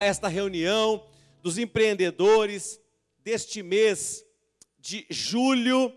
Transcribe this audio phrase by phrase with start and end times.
[0.00, 1.06] esta reunião
[1.42, 2.80] dos empreendedores
[3.22, 4.24] deste mês
[4.78, 5.94] de julho.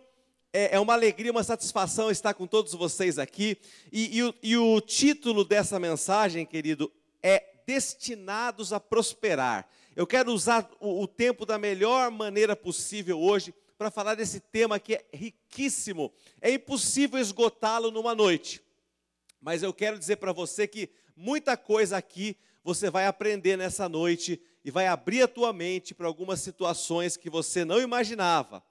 [0.51, 3.57] É, é uma alegria, uma satisfação estar com todos vocês aqui.
[3.91, 6.91] E, e, o, e o título dessa mensagem, querido,
[7.23, 9.69] é Destinados a Prosperar.
[9.95, 14.79] Eu quero usar o, o tempo da melhor maneira possível hoje para falar desse tema
[14.79, 16.11] que é riquíssimo.
[16.41, 18.61] É impossível esgotá-lo numa noite.
[19.39, 24.41] Mas eu quero dizer para você que muita coisa aqui você vai aprender nessa noite
[24.63, 28.63] e vai abrir a tua mente para algumas situações que você não imaginava.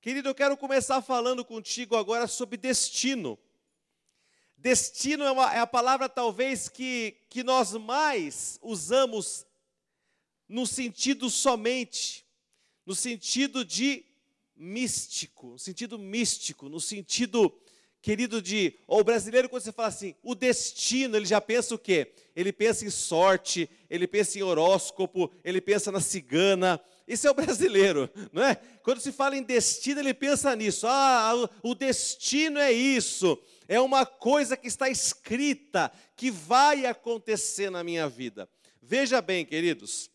[0.00, 3.38] Querido, eu quero começar falando contigo agora sobre destino.
[4.56, 9.46] Destino é, uma, é a palavra talvez que, que nós mais usamos
[10.48, 12.24] no sentido somente,
[12.84, 14.04] no sentido de
[14.56, 17.52] místico, no sentido místico, no sentido
[18.06, 21.78] querido de, ou o brasileiro quando você fala assim, o destino, ele já pensa o
[21.78, 22.12] quê?
[22.36, 26.80] Ele pensa em sorte, ele pensa em horóscopo, ele pensa na cigana.
[27.08, 28.54] Isso é o brasileiro, não é?
[28.84, 30.86] Quando se fala em destino, ele pensa nisso.
[30.86, 31.32] Ah,
[31.64, 33.36] o destino é isso.
[33.66, 38.48] É uma coisa que está escrita, que vai acontecer na minha vida.
[38.80, 40.08] Veja bem, queridos,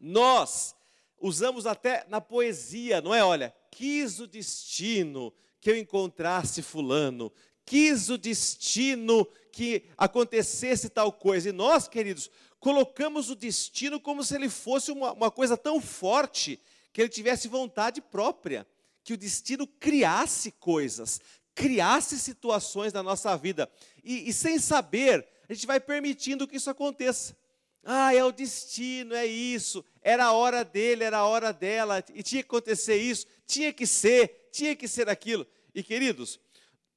[0.00, 0.74] nós
[1.20, 3.22] usamos até na poesia, não é?
[3.22, 5.32] Olha, quis o destino
[5.66, 7.32] que eu encontrasse Fulano,
[7.64, 11.48] quis o destino que acontecesse tal coisa.
[11.48, 16.60] E nós, queridos, colocamos o destino como se ele fosse uma, uma coisa tão forte
[16.92, 18.64] que ele tivesse vontade própria,
[19.02, 21.20] que o destino criasse coisas,
[21.52, 23.68] criasse situações na nossa vida.
[24.04, 27.36] E, e sem saber, a gente vai permitindo que isso aconteça.
[27.82, 29.84] Ah, é o destino, é isso.
[30.00, 33.84] Era a hora dele, era a hora dela, e tinha que acontecer isso, tinha que
[33.84, 35.44] ser, tinha que ser aquilo.
[35.76, 36.40] E queridos,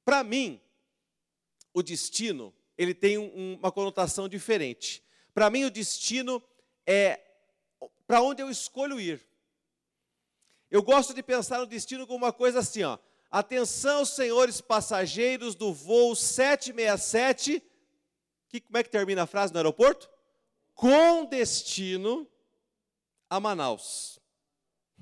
[0.06, 0.58] para mim,
[1.74, 5.04] o destino, ele tem um, uma conotação diferente.
[5.34, 6.42] Para mim, o destino
[6.86, 7.20] é
[8.06, 9.20] para onde eu escolho ir.
[10.70, 12.98] Eu gosto de pensar no destino como uma coisa assim, ó.
[13.30, 17.62] Atenção, senhores passageiros do voo 767.
[18.48, 20.08] Que, como é que termina a frase no aeroporto?
[20.72, 22.26] Com destino
[23.28, 24.18] a Manaus.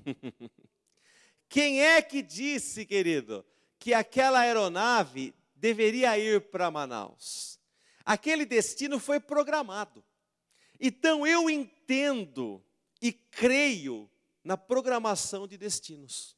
[1.47, 3.45] Quem é que disse, querido,
[3.79, 7.57] que aquela aeronave deveria ir para Manaus.
[8.05, 10.03] Aquele destino foi programado.
[10.79, 12.63] Então eu entendo
[13.01, 14.09] e creio
[14.43, 16.37] na programação de destinos.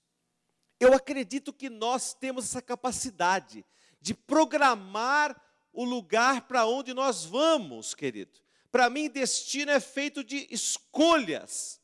[0.80, 3.66] Eu acredito que nós temos essa capacidade
[4.00, 5.40] de programar
[5.72, 8.40] o lugar para onde nós vamos, querido.
[8.72, 11.80] Para mim, destino é feito de escolhas.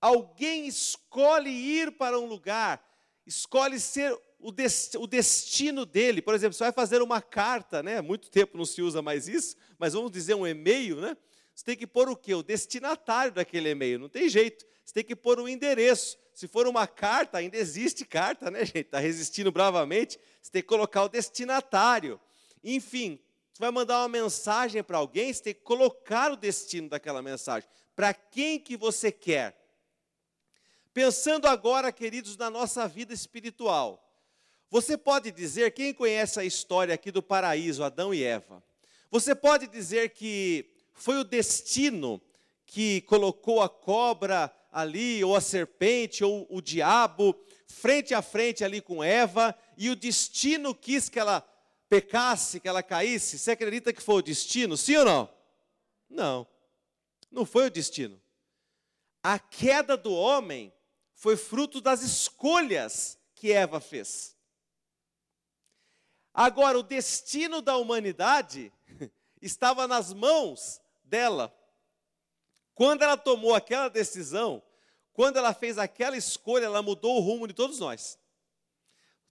[0.00, 2.82] Alguém escolhe ir para um lugar,
[3.26, 6.22] escolhe ser o, dest, o destino dele.
[6.22, 8.00] Por exemplo, você vai fazer uma carta, né?
[8.00, 11.16] Muito tempo não se usa mais isso, mas vamos dizer um e-mail, né?
[11.54, 12.34] Você tem que pôr o quê?
[12.34, 13.98] O destinatário daquele e-mail.
[13.98, 14.64] Não tem jeito.
[14.84, 16.18] Você tem que pôr o endereço.
[16.32, 18.86] Se for uma carta, ainda existe carta, né, gente?
[18.86, 20.18] Está resistindo bravamente.
[20.40, 22.18] Você tem que colocar o destinatário.
[22.64, 23.20] Enfim,
[23.52, 27.68] você vai mandar uma mensagem para alguém, você tem que colocar o destino daquela mensagem.
[27.94, 29.54] Para quem que você quer?
[30.94, 34.09] Pensando agora, queridos, na nossa vida espiritual.
[34.70, 38.62] Você pode dizer, quem conhece a história aqui do paraíso, Adão e Eva,
[39.10, 42.22] você pode dizer que foi o destino
[42.64, 47.36] que colocou a cobra ali, ou a serpente, ou o diabo,
[47.66, 51.44] frente a frente ali com Eva, e o destino quis que ela
[51.88, 53.40] pecasse, que ela caísse.
[53.40, 54.76] Você acredita que foi o destino?
[54.76, 55.30] Sim ou não?
[56.08, 56.46] Não,
[57.28, 58.20] não foi o destino.
[59.20, 60.72] A queda do homem
[61.12, 64.38] foi fruto das escolhas que Eva fez.
[66.32, 68.72] Agora, o destino da humanidade
[69.42, 71.54] estava nas mãos dela.
[72.74, 74.62] Quando ela tomou aquela decisão,
[75.12, 78.18] quando ela fez aquela escolha, ela mudou o rumo de todos nós.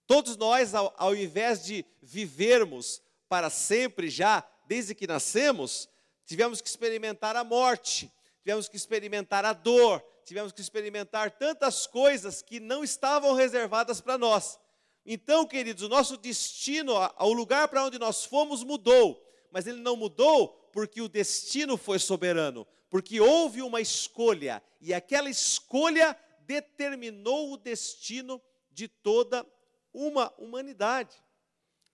[0.06, 5.88] Todos nós, ao, ao invés de vivermos para sempre já, desde que nascemos,
[6.26, 12.40] tivemos que experimentar a morte, tivemos que experimentar a dor, tivemos que experimentar tantas coisas
[12.40, 14.59] que não estavam reservadas para nós.
[15.04, 19.20] Então, queridos, o nosso destino, o lugar para onde nós fomos mudou,
[19.50, 25.28] mas ele não mudou porque o destino foi soberano, porque houve uma escolha, e aquela
[25.28, 26.16] escolha
[26.46, 29.46] determinou o destino de toda
[29.92, 31.16] uma humanidade.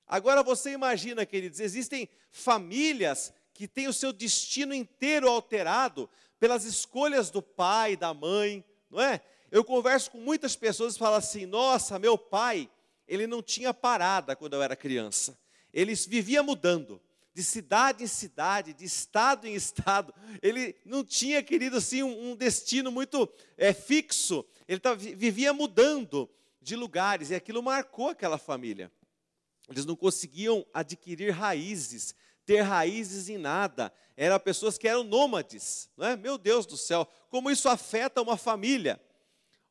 [0.06, 6.08] Agora você imagina, queridos, existem famílias que têm o seu destino inteiro alterado
[6.38, 9.20] pelas escolhas do pai, da mãe, não é?
[9.50, 12.68] Eu converso com muitas pessoas e falo assim: nossa, meu pai,
[13.06, 15.38] ele não tinha parada quando eu era criança.
[15.72, 17.00] Ele vivia mudando,
[17.34, 20.14] de cidade em cidade, de estado em estado.
[20.42, 24.44] Ele não tinha, querido, assim, um, destino muito é, fixo.
[24.66, 26.30] Ele tava, vivia mudando
[26.62, 28.90] de lugares e aquilo marcou aquela família.
[29.68, 32.14] Eles não conseguiam adquirir raízes,
[32.46, 33.92] ter raízes em nada.
[34.16, 35.90] Eram pessoas que eram nômades.
[35.96, 36.16] Não é?
[36.16, 39.00] Meu Deus do céu, como isso afeta uma família.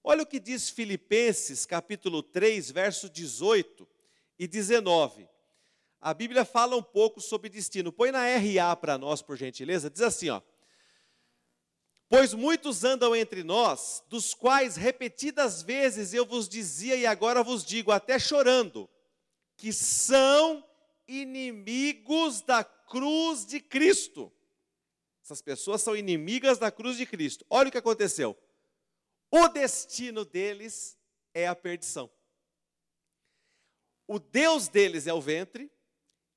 [0.08, 3.88] Olha o que diz Filipenses, capítulo 3, verso 18
[4.38, 5.28] e 19.
[6.00, 7.92] A Bíblia fala um pouco sobre destino.
[7.92, 9.90] Põe na RA para nós, por gentileza.
[9.90, 10.44] Diz assim, ó.
[12.08, 17.66] Pois muitos andam entre nós, dos quais repetidas vezes eu vos dizia e agora vos
[17.66, 18.88] digo, até chorando,
[19.58, 20.64] que são
[21.08, 24.32] inimigos da cruz de Cristo.
[25.24, 27.44] Essas pessoas são inimigas da cruz de Cristo.
[27.50, 28.38] Olha o que aconteceu.
[29.38, 30.98] O destino deles
[31.34, 32.10] é a perdição.
[34.08, 35.70] O Deus deles é o ventre,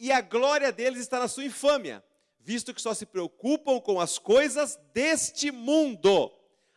[0.01, 2.05] e a glória deles está na sua infâmia,
[2.41, 6.33] visto que só se preocupam com as coisas deste mundo.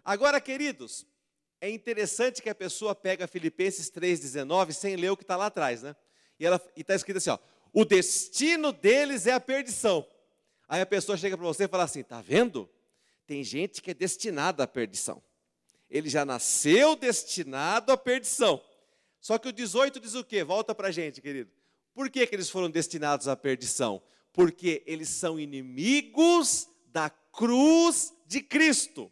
[0.05, 1.07] Agora, queridos,
[1.59, 5.81] é interessante que a pessoa pega Filipenses 3,19 sem ler o que está lá atrás,
[5.81, 5.95] né?
[6.39, 6.45] E
[6.79, 7.39] está escrito assim: ó,
[7.73, 10.07] o destino deles é a perdição.
[10.67, 12.69] Aí a pessoa chega para você e fala assim: tá vendo?
[13.25, 15.23] Tem gente que é destinada à perdição.
[15.91, 18.63] Ele já nasceu destinado à perdição.
[19.19, 20.43] Só que o 18 diz o quê?
[20.43, 21.51] Volta para a gente, querido.
[21.93, 24.01] Por que, que eles foram destinados à perdição?
[24.31, 29.11] Porque eles são inimigos da cruz de Cristo.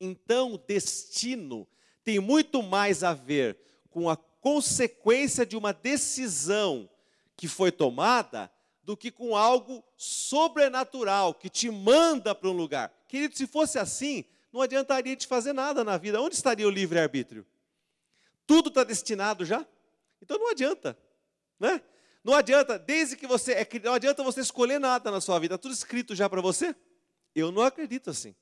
[0.00, 1.66] Então, o destino
[2.04, 3.58] tem muito mais a ver
[3.90, 6.88] com a consequência de uma decisão
[7.36, 8.50] que foi tomada
[8.82, 12.92] do que com algo sobrenatural que te manda para um lugar.
[13.08, 16.20] Querido, se fosse assim, não adiantaria te fazer nada na vida.
[16.20, 17.46] Onde estaria o livre-arbítrio?
[18.46, 19.66] Tudo está destinado já?
[20.20, 20.98] Então não adianta.
[21.58, 21.80] Né?
[22.22, 23.52] Não adianta, desde que você.
[23.52, 26.74] É, não adianta você escolher nada na sua vida, tudo escrito já para você.
[27.34, 28.34] Eu não acredito assim.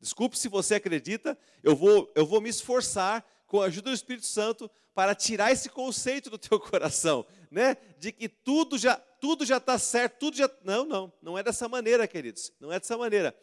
[0.00, 4.26] Desculpe se você acredita, eu vou, eu vou me esforçar com a ajuda do Espírito
[4.26, 7.76] Santo para tirar esse conceito do teu coração, né?
[7.98, 11.68] De que tudo já tudo já está certo, tudo já não, não, não é dessa
[11.68, 13.36] maneira, queridos, não é dessa maneira.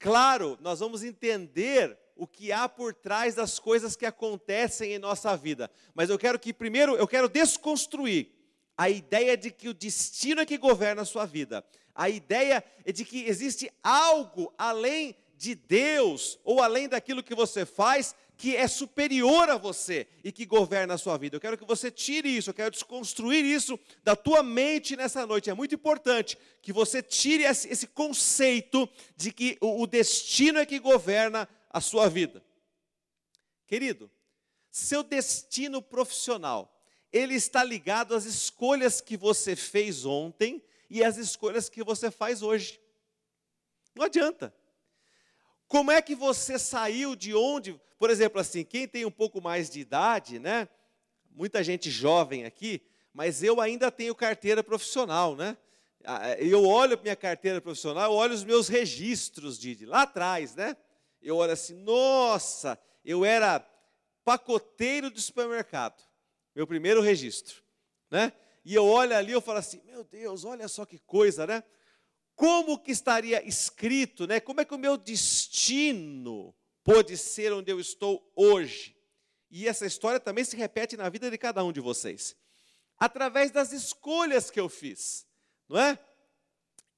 [0.00, 5.36] Claro, nós vamos entender o que há por trás das coisas que acontecem em nossa
[5.36, 5.70] vida.
[5.94, 8.32] Mas eu quero que primeiro eu quero desconstruir
[8.78, 11.62] a ideia de que o destino é que governa a sua vida.
[11.94, 17.66] A ideia é de que existe algo além de Deus ou além daquilo que você
[17.66, 21.36] faz que é superior a você e que governa a sua vida.
[21.36, 25.50] Eu quero que você tire isso, eu quero desconstruir isso da tua mente nessa noite.
[25.50, 31.46] É muito importante que você tire esse, conceito de que o destino é que governa
[31.68, 32.42] a sua vida.
[33.66, 34.10] Querido,
[34.70, 36.82] seu destino profissional,
[37.12, 42.40] ele está ligado às escolhas que você fez ontem e às escolhas que você faz
[42.40, 42.80] hoje.
[43.94, 44.54] Não adianta.
[45.70, 47.80] Como é que você saiu de onde?
[47.96, 50.68] Por exemplo, assim, quem tem um pouco mais de idade, né?
[51.30, 52.82] Muita gente jovem aqui,
[53.14, 55.56] mas eu ainda tenho carteira profissional, né?
[56.04, 60.54] Ah, eu olho minha carteira profissional, eu olho os meus registros de, de lá atrás,
[60.54, 60.76] né?
[61.22, 63.64] eu olho assim, nossa, eu era
[64.24, 66.02] pacoteiro de supermercado,
[66.52, 67.62] meu primeiro registro,
[68.10, 68.32] né?
[68.64, 71.62] E eu olho ali, eu falo assim, meu Deus, olha só que coisa, né?
[72.40, 74.40] Como que estaria escrito, né?
[74.40, 78.96] Como é que o meu destino pode ser onde eu estou hoje?
[79.50, 82.34] E essa história também se repete na vida de cada um de vocês.
[82.98, 85.26] Através das escolhas que eu fiz,
[85.68, 85.98] não é?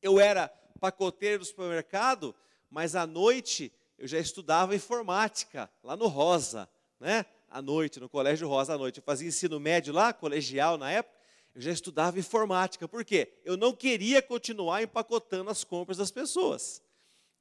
[0.01, 0.47] Eu era
[0.79, 2.33] pacoteiro do supermercado,
[2.71, 7.27] mas à noite eu já estudava informática lá no Rosa, né?
[7.49, 8.99] À noite, no Colégio Rosa à noite.
[8.99, 11.19] Eu fazia ensino médio lá, colegial na época.
[11.55, 12.89] Eu já estudava informática.
[12.89, 13.33] Por quê?
[13.45, 16.83] Eu não queria continuar empacotando as compras das pessoas.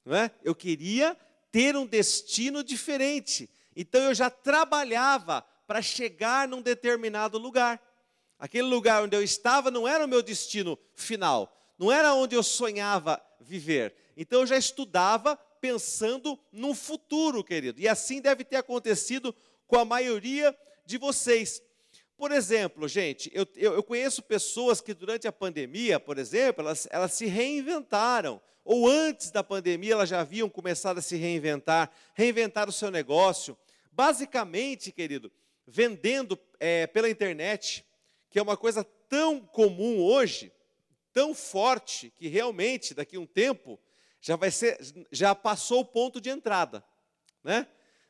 [0.05, 0.31] Não é?
[0.43, 1.17] Eu queria
[1.51, 3.49] ter um destino diferente.
[3.75, 7.81] Então eu já trabalhava para chegar num determinado lugar.
[8.37, 12.41] Aquele lugar onde eu estava não era o meu destino final, não era onde eu
[12.41, 13.95] sonhava viver.
[14.17, 17.79] Então eu já estudava pensando no futuro, querido.
[17.79, 19.33] E assim deve ter acontecido
[19.67, 21.61] com a maioria de vocês.
[22.21, 26.87] Por exemplo, gente, eu, eu, eu, conheço pessoas que durante a pandemia, por exemplo, elas,
[26.91, 28.39] elas se reinventaram.
[28.63, 33.57] Ou antes da pandemia, elas já haviam começado a se reinventar, reinventar o seu negócio.
[33.91, 35.31] Basicamente, querido,
[35.65, 37.83] vendendo é, pela internet,
[38.29, 40.51] que é uma coisa tão comum hoje,
[41.11, 43.79] tão forte, que realmente, daqui a um tempo,
[44.21, 44.77] já vai ser,
[45.11, 46.83] já passou o ponto de entrada,
[47.43, 47.65] né?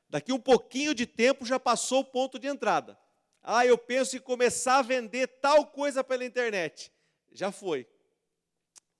[0.10, 3.00] Daqui um pouquinho de tempo já passou o ponto de entrada.
[3.44, 6.92] Ah, eu penso em começar a vender tal coisa pela internet.
[7.32, 7.88] Já foi.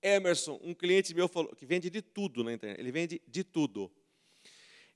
[0.02, 2.80] Emerson, um cliente meu falou que vende de tudo na internet.
[2.80, 3.90] Ele vende de tudo.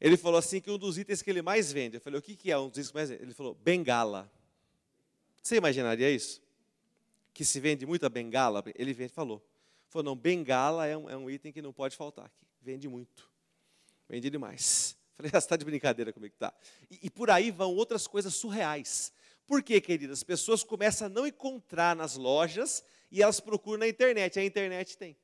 [0.00, 1.96] Ele falou assim que um dos itens que ele mais vende.
[1.96, 3.22] Eu falei, o que, que é um dos itens que mais vende?
[3.22, 4.30] Ele falou, bengala.
[5.42, 6.42] Você imaginaria isso?
[7.32, 8.64] Que se vende muita bengala?
[8.74, 9.40] Ele vende, falou.
[9.88, 12.46] Falou, não, bengala é um, é um item que não pode faltar aqui.
[12.60, 13.30] Vende muito.
[14.08, 14.96] Vende demais.
[15.14, 16.52] Falei, ah, você está de brincadeira comigo tá.
[16.90, 19.12] E, e por aí vão outras coisas surreais.
[19.46, 20.18] Por quê, queridas?
[20.18, 24.38] As pessoas começam a não encontrar nas lojas e elas procuram na internet.
[24.38, 25.16] A internet tem.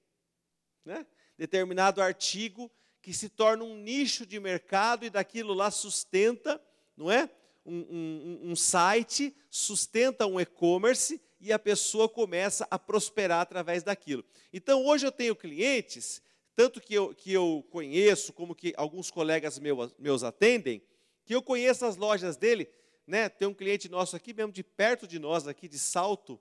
[0.85, 1.05] Né?
[1.37, 2.71] Determinado artigo
[3.02, 6.62] que se torna um nicho de mercado e daquilo lá sustenta,
[6.97, 7.29] não é?
[7.67, 14.25] Um, um, um site, sustenta um e-commerce e a pessoa começa a prosperar através daquilo.
[14.52, 16.23] Então, hoje eu tenho clientes,
[16.55, 20.81] tanto que eu, que eu conheço, como que alguns colegas meus, meus atendem,
[21.25, 22.69] que eu conheço as lojas dele
[23.06, 26.40] né, tem um cliente nosso aqui, mesmo de perto de nós, aqui de Salto,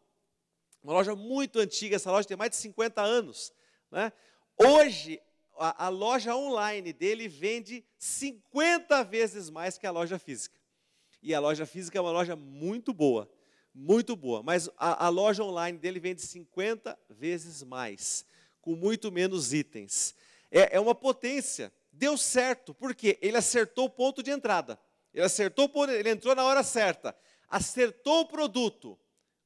[0.84, 3.53] uma loja muito antiga, essa loja tem mais de 50 anos.
[3.91, 4.12] Né?
[4.58, 5.22] Hoje,
[5.58, 10.60] a, a loja online dele vende 50 vezes mais que a loja física.
[11.22, 13.30] E a loja física é uma loja muito boa,
[13.74, 18.25] muito boa, mas a, a loja online dele vende 50 vezes mais,
[18.60, 20.15] com muito menos itens.
[20.50, 21.72] É, é uma potência.
[21.91, 24.80] Deu certo, porque ele acertou o ponto de entrada.
[25.13, 27.15] Ele acertou, ele entrou na hora certa,
[27.48, 28.98] acertou o produto.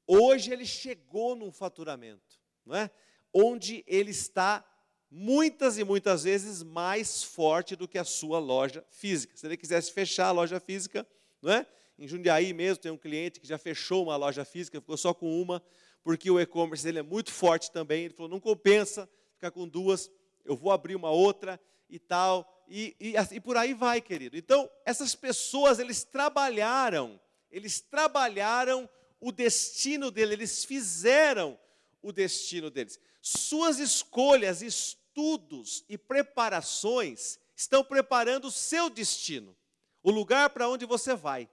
[0.08, 2.92] Hoje ele chegou num faturamento, não é?
[3.34, 4.64] Onde ele está
[5.10, 9.36] muitas e muitas vezes mais forte do que a sua loja física.
[9.36, 11.08] Se ele quisesse fechar a loja física,
[11.42, 11.66] não é?
[11.98, 15.42] Em Jundiaí mesmo tem um cliente que já fechou uma loja física, ficou só com
[15.42, 15.64] uma,
[16.04, 18.06] porque o e-commerce dele é muito forte também.
[18.06, 20.12] Ele falou: não compensa ficar com duas,
[20.44, 24.38] eu vou abrir uma outra e tal e, e, e por aí vai, querido.
[24.38, 27.20] Então, essas pessoas, eles trabalharam,
[27.52, 31.60] eles trabalharam o destino deles, eles fizeram
[32.02, 33.00] o destino deles.
[33.22, 39.56] Suas escolhas, estudos e preparações estão preparando o seu destino,
[40.04, 41.50] o lugar para onde você vai.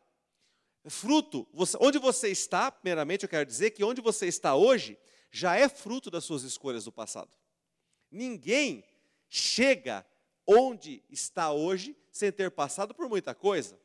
[0.86, 4.98] Fruto, você, onde você está, primeiramente eu quero dizer que onde você está hoje
[5.30, 7.30] já é fruto das suas escolhas do passado.
[8.10, 8.84] Ninguém
[9.30, 10.04] chega
[10.46, 13.78] onde está hoje sem ter passado por muita coisa.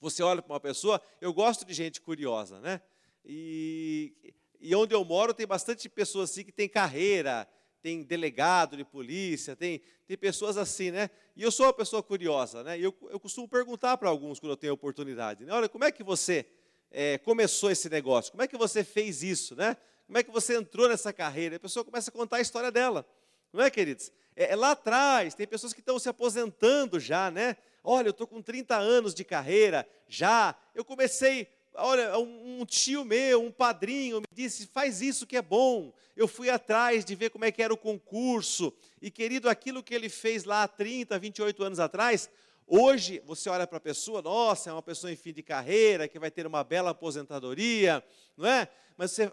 [0.00, 2.80] Você olha para uma pessoa, eu gosto de gente curiosa, né?
[3.24, 7.48] E, e onde eu moro tem bastante pessoas assim que tem carreira,
[7.80, 11.10] tem delegado de polícia, tem, tem pessoas assim, né?
[11.36, 12.78] E eu sou uma pessoa curiosa, né?
[12.78, 15.52] E eu, eu costumo perguntar para alguns quando eu tenho oportunidade, né?
[15.52, 16.46] Olha, como é que você
[16.90, 18.30] é, começou esse negócio?
[18.30, 19.76] Como é que você fez isso, né?
[20.06, 21.56] Como é que você entrou nessa carreira?
[21.56, 23.06] A pessoa começa a contar a história dela,
[23.52, 24.10] não é, queridos?
[24.34, 27.56] É, é, lá atrás, tem pessoas que estão se aposentando já, né?
[27.84, 30.54] Olha, eu estou com 30 anos de carreira já.
[30.74, 35.42] Eu comecei, olha, um, um, tio meu, um padrinho, me disse: faz isso que é
[35.42, 35.92] bom.
[36.16, 38.72] Eu fui atrás de ver como é que era o concurso.
[39.00, 42.30] E, querido, aquilo que ele fez lá há 30, 28 anos atrás,
[42.66, 46.18] hoje você olha para a pessoa, nossa, é uma pessoa em fim de carreira, que
[46.18, 48.02] vai ter uma bela aposentadoria,
[48.36, 48.68] não é?
[48.96, 49.32] Mas você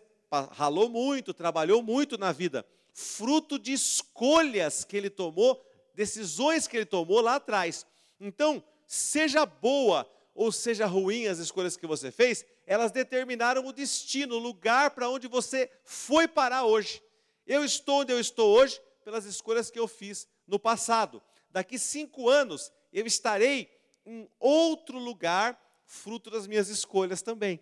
[0.52, 6.86] ralou muito, trabalhou muito na vida fruto de escolhas que ele tomou, decisões que ele
[6.86, 7.86] tomou lá atrás.
[8.20, 14.36] Então, seja boa ou seja ruim as escolhas que você fez, elas determinaram o destino,
[14.36, 17.02] o lugar para onde você foi parar hoje.
[17.46, 21.22] Eu estou onde eu estou hoje pelas escolhas que eu fiz no passado.
[21.50, 23.70] Daqui cinco anos eu estarei
[24.06, 27.60] em outro lugar, fruto das minhas escolhas também.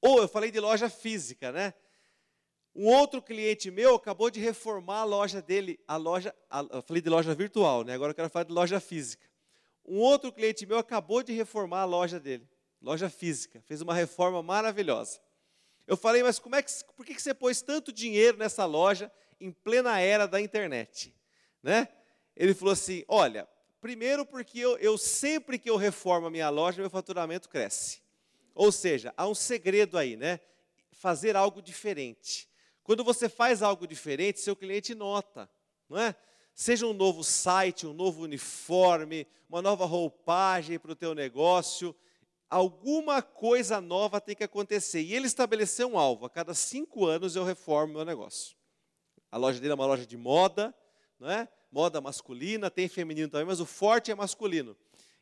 [0.00, 1.74] Ou eu falei de loja física, né?
[2.74, 7.00] Um outro cliente meu acabou de reformar a loja dele, a loja, a, eu falei
[7.00, 7.94] de loja virtual, né?
[7.94, 9.24] agora eu quero falar de loja física.
[9.86, 12.48] Um outro cliente meu acabou de reformar a loja dele,
[12.82, 15.20] loja física, fez uma reforma maravilhosa.
[15.86, 19.52] Eu falei, mas como é que, por que você pôs tanto dinheiro nessa loja em
[19.52, 21.14] plena era da internet?
[21.62, 21.86] Né?
[22.34, 23.46] Ele falou assim: olha,
[23.80, 28.02] primeiro porque eu, eu sempre que eu reformo a minha loja, meu faturamento cresce.
[28.54, 30.40] Ou seja, há um segredo aí, né?
[30.92, 32.48] Fazer algo diferente.
[32.84, 35.50] Quando você faz algo diferente, seu cliente nota,
[35.88, 36.14] não é?
[36.54, 41.96] Seja um novo site, um novo uniforme, uma nova roupagem para o teu negócio,
[42.48, 45.00] alguma coisa nova tem que acontecer.
[45.00, 48.54] E ele estabeleceu um alvo: a cada cinco anos eu reformo meu negócio.
[49.30, 50.72] A loja dele é uma loja de moda,
[51.18, 51.48] não é?
[51.72, 54.76] Moda masculina, tem feminino também, mas o forte é masculino.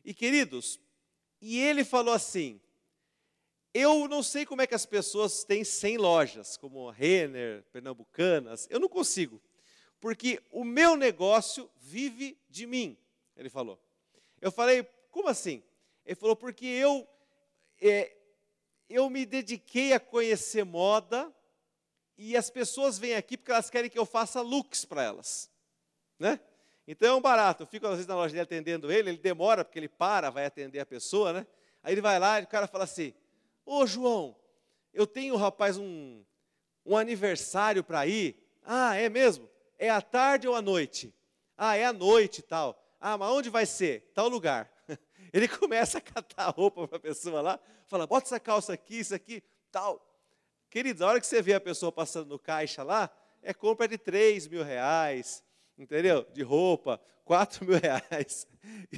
[0.05, 0.79] E queridos,
[1.41, 2.61] e ele falou assim:
[3.73, 8.67] eu não sei como é que as pessoas têm 100 lojas, como Renner, Pernambucanas.
[8.69, 9.41] Eu não consigo.
[9.99, 12.97] Porque o meu negócio vive de mim,
[13.35, 13.79] ele falou.
[14.39, 15.63] Eu falei, como assim?
[16.05, 17.07] Ele falou, porque eu,
[17.81, 18.15] é,
[18.89, 21.33] eu me dediquei a conhecer moda
[22.17, 25.49] e as pessoas vêm aqui porque elas querem que eu faça looks para elas,
[26.19, 26.39] né?
[26.85, 27.63] Então é um barato.
[27.63, 30.45] Eu fico às vezes na loja dele atendendo ele, ele demora porque ele para, vai
[30.45, 31.47] atender a pessoa, né?
[31.81, 33.13] Aí ele vai lá e o cara fala assim:
[33.65, 34.35] Ô João,
[34.93, 36.23] eu tenho, rapaz, um,
[36.85, 38.37] um aniversário para ir.
[38.63, 39.49] Ah, é mesmo?
[39.77, 41.13] É à tarde ou à noite?
[41.57, 42.79] Ah, é à noite e tal.
[42.99, 44.11] Ah, mas onde vai ser?
[44.13, 44.71] Tal lugar.
[45.33, 49.15] Ele começa a catar roupa para a pessoa lá, fala, bota essa calça aqui, isso
[49.15, 50.01] aqui, tal.
[50.69, 53.09] Queridos, a hora que você vê a pessoa passando no caixa lá,
[53.41, 55.43] é compra de 3 mil reais,
[55.77, 56.25] entendeu?
[56.33, 58.47] De roupa, 4 mil reais.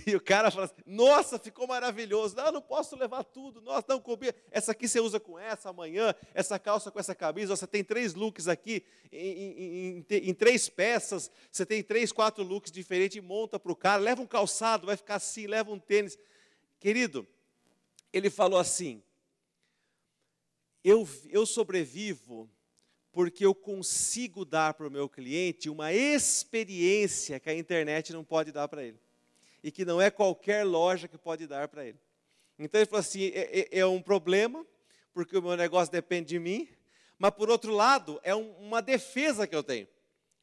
[0.06, 2.36] E o cara fala assim, nossa, ficou maravilhoso.
[2.36, 3.60] Não, não posso levar tudo.
[3.62, 4.32] Nossa, não combina.
[4.52, 7.56] Essa aqui você usa com essa amanhã, essa calça com essa camisa.
[7.56, 11.32] Você tem três looks aqui em, em, em, em três peças.
[11.52, 14.00] Você tem três, quatro looks diferentes e monta para o cara.
[14.00, 16.16] Leva um calçado, vai ficar assim, leva um tênis.
[16.80, 17.28] Querido,
[18.14, 19.02] ele falou assim,
[20.84, 22.48] eu, eu sobrevivo
[23.16, 28.52] porque eu consigo dar para o meu cliente uma experiência que a internet não pode
[28.52, 29.00] dar para ele.
[29.64, 31.98] E que não é qualquer loja que pode dar para ele.
[32.60, 34.68] Então ele falou assim: é, é, é, um problema,
[35.14, 36.68] porque o meu negócio depende de mim,
[37.18, 39.88] mas por outro lado, é um, uma defesa que eu tenho.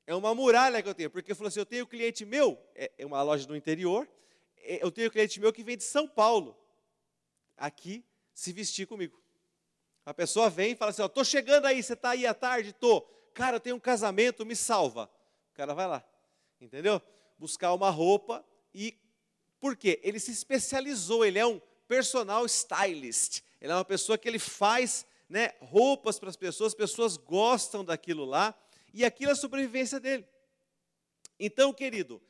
[0.07, 1.11] É uma muralha que eu tenho.
[1.11, 4.09] Porque ele falou assim: eu tenho cliente meu, é, é uma loja do interior,
[4.57, 6.57] é, eu tenho cliente meu que vem de São Paulo,
[7.55, 8.03] aqui
[8.33, 9.22] se vestir comigo.
[10.05, 12.71] A pessoa vem e fala assim: estou chegando aí, você está aí à tarde?
[12.71, 13.03] Estou.
[13.35, 15.11] Cara, eu tenho um casamento, me salva.
[15.53, 16.05] O cara vai lá,
[16.61, 17.01] entendeu?
[17.39, 18.45] Buscar uma roupa
[18.75, 18.97] e.
[19.61, 20.01] Por quê?
[20.03, 23.43] Ele se especializou, ele é um personal stylist.
[23.61, 27.85] Ele é uma pessoa que ele faz né, roupas para as pessoas, as pessoas gostam
[27.85, 28.55] daquilo lá,
[28.93, 30.27] e aquilo é a sobrevivência dele.
[31.39, 32.21] Então, querido,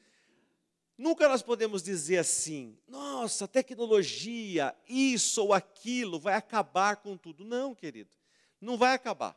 [1.03, 7.45] Nunca nós podemos dizer assim, nossa, tecnologia, isso ou aquilo vai acabar com tudo.
[7.45, 8.15] Não, querido,
[8.61, 9.37] não vai acabar.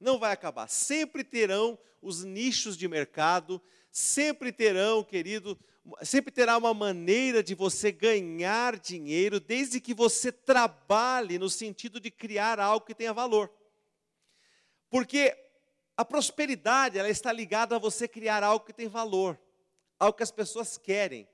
[0.00, 0.68] Não vai acabar.
[0.68, 5.56] Sempre terão os nichos de mercado, sempre terão, querido,
[6.02, 12.10] sempre terá uma maneira de você ganhar dinheiro, desde que você trabalhe no sentido de
[12.10, 13.48] criar algo que tenha valor.
[14.90, 15.36] Porque
[15.96, 19.38] a prosperidade, ela está ligada a você criar algo que tem valor
[19.98, 21.28] ao que as pessoas querem.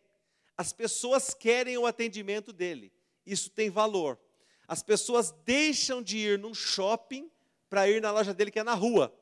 [0.56, 2.92] As pessoas querem o atendimento dele.
[3.24, 4.18] Isso tem valor.
[4.66, 7.30] As pessoas deixam de ir num shopping
[7.68, 9.12] para ir na loja dele que é na rua.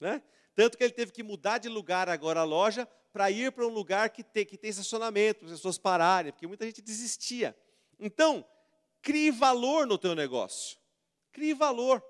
[0.00, 0.22] Né?
[0.54, 3.70] Tanto que ele teve que mudar de lugar agora a loja para ir para um
[3.70, 7.56] lugar que tem, que tem estacionamento, para as pessoas pararem, porque muita gente desistia.
[7.98, 8.44] Então,
[9.02, 10.78] crie valor no teu negócio.
[11.30, 12.02] Crie valor.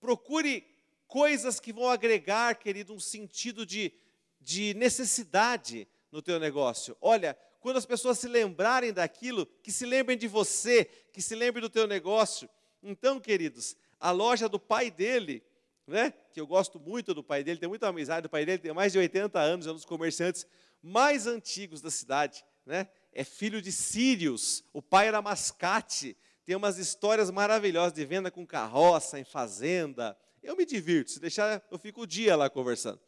[0.00, 0.66] Procure
[1.06, 3.92] coisas que vão agregar, querido, um sentido de
[4.40, 6.96] de necessidade no teu negócio.
[7.00, 11.62] Olha, quando as pessoas se lembrarem daquilo, que se lembrem de você, que se lembrem
[11.62, 12.48] do teu negócio.
[12.82, 15.42] Então, queridos, a loja do pai dele,
[15.86, 18.72] né, que eu gosto muito do pai dele, tenho muita amizade do pai dele, tem
[18.72, 20.46] mais de 80 anos, é um dos comerciantes
[20.82, 22.88] mais antigos da cidade, né?
[23.12, 28.46] É filho de Sírios, o pai era mascate, tem umas histórias maravilhosas de venda com
[28.46, 30.16] carroça, em fazenda.
[30.42, 33.00] Eu me divirto, se deixar, eu fico o dia lá conversando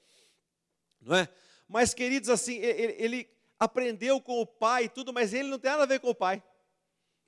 [1.03, 1.29] não é?
[1.69, 5.71] Mas, queridos, assim, ele, ele aprendeu com o pai e tudo, mas ele não tem
[5.71, 6.43] nada a ver com o pai.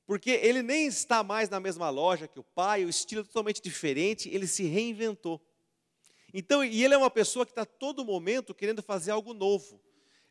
[0.06, 3.62] Porque ele nem está mais na mesma loja que o pai, o estilo é totalmente
[3.62, 5.40] diferente, ele se reinventou.
[6.32, 9.80] Então, e ele é uma pessoa que está todo momento querendo fazer algo novo.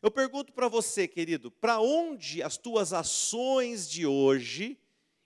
[0.02, 4.78] Eu pergunto para você, querido, para onde as tuas ações de hoje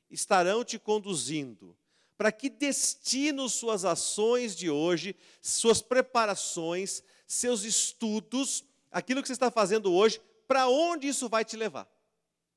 [0.09, 1.77] estarão te conduzindo?
[2.17, 9.51] Para que destino suas ações de hoje, suas preparações, seus estudos, aquilo que você está
[9.51, 11.87] fazendo hoje, para onde isso vai te levar?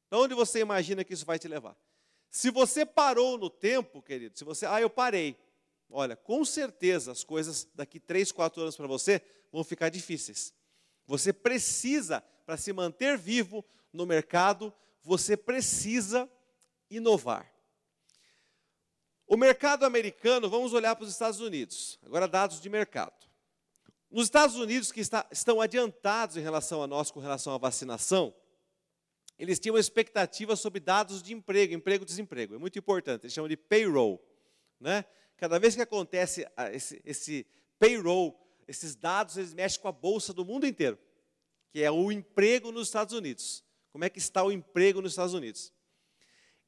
[0.10, 1.78] Para onde você imagina que isso vai te levar?
[2.30, 5.38] Se você parou no tempo, querido, se você, ah, eu parei.
[5.90, 10.54] Olha, com certeza as coisas daqui três, quatro anos para você vão ficar difíceis.
[11.06, 16.32] Você precisa, para se manter vivo no mercado, você precisa
[16.90, 17.52] inovar.
[19.28, 22.00] O mercado americano, vamos olhar para os Estados Unidos.
[22.06, 23.31] Agora, dados de mercado.
[24.12, 28.36] Nos Estados Unidos, que está, estão adiantados em relação a nós com relação à vacinação,
[29.40, 32.56] eles tinham expectativa sobre dados de emprego, emprego e desemprego.
[32.56, 34.22] É muito importante, eles chamam de payroll.
[34.82, 35.06] Né?
[35.38, 37.48] Cada vez que acontece esse, esse
[37.80, 41.00] payroll, esses dados, eles mexem com a bolsa do mundo inteiro,
[41.72, 43.64] que é o emprego nos Estados Unidos.
[43.94, 45.74] Como é que está o emprego nos Estados Unidos?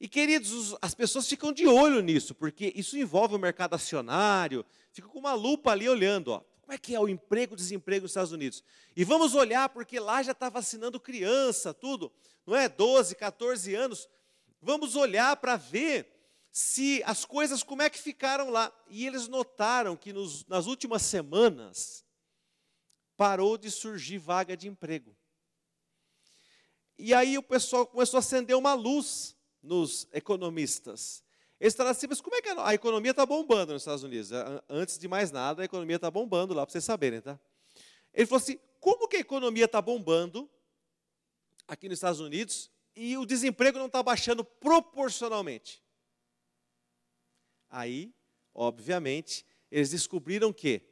[0.00, 5.08] E, queridos, as pessoas ficam de olho nisso, porque isso envolve o mercado acionário, fica
[5.08, 6.28] com uma lupa ali olhando.
[6.28, 6.53] Ó.
[6.64, 8.64] Como é que é o emprego desemprego nos Estados Unidos?
[8.96, 12.10] E vamos olhar, porque lá já está vacinando criança, tudo,
[12.46, 12.70] não é?
[12.70, 14.08] 12, 14 anos.
[14.62, 16.10] Vamos olhar para ver
[16.50, 18.72] se as coisas como é que ficaram lá.
[18.88, 22.02] E eles notaram que nos, nas últimas semanas
[23.14, 25.14] parou de surgir vaga de emprego.
[26.96, 31.23] E aí o pessoal começou a acender uma luz nos economistas.
[31.64, 34.30] Eles falaram assim, mas como é que a, economia está bombando nos Estados Unidos?
[34.68, 37.40] Antes de mais nada, a economia está bombando lá, para vocês saberem, tá?
[38.12, 40.46] Ele falou assim, como que a economia está bombando
[41.66, 45.82] aqui nos Estados Unidos e o desemprego não está baixando proporcionalmente?
[47.70, 48.14] Aí,
[48.52, 50.82] obviamente, eles descobriram que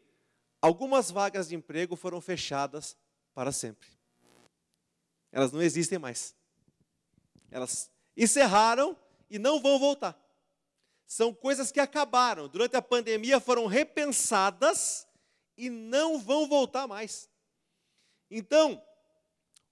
[0.58, 2.96] algumas vagas de emprego foram fechadas
[3.34, 3.90] para sempre.
[5.30, 6.34] Elas não existem mais.
[7.50, 8.96] Elas encerraram
[9.28, 10.21] e não vão voltar.
[11.12, 12.48] São coisas que acabaram.
[12.48, 15.06] Durante a pandemia foram repensadas
[15.58, 17.28] e não vão voltar mais.
[18.30, 18.82] Então,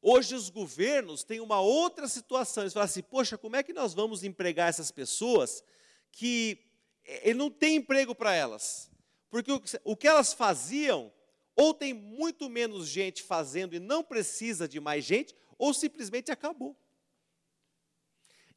[0.03, 2.62] hoje os governos têm uma outra situação.
[2.62, 5.64] Eles falam assim: poxa, como é que nós vamos empregar essas pessoas
[6.12, 6.59] que
[7.07, 8.90] ele não tem emprego para elas?
[9.31, 9.50] Porque
[9.83, 11.11] o que elas faziam,
[11.57, 16.76] ou tem muito menos gente fazendo e não precisa de mais gente, ou simplesmente acabou.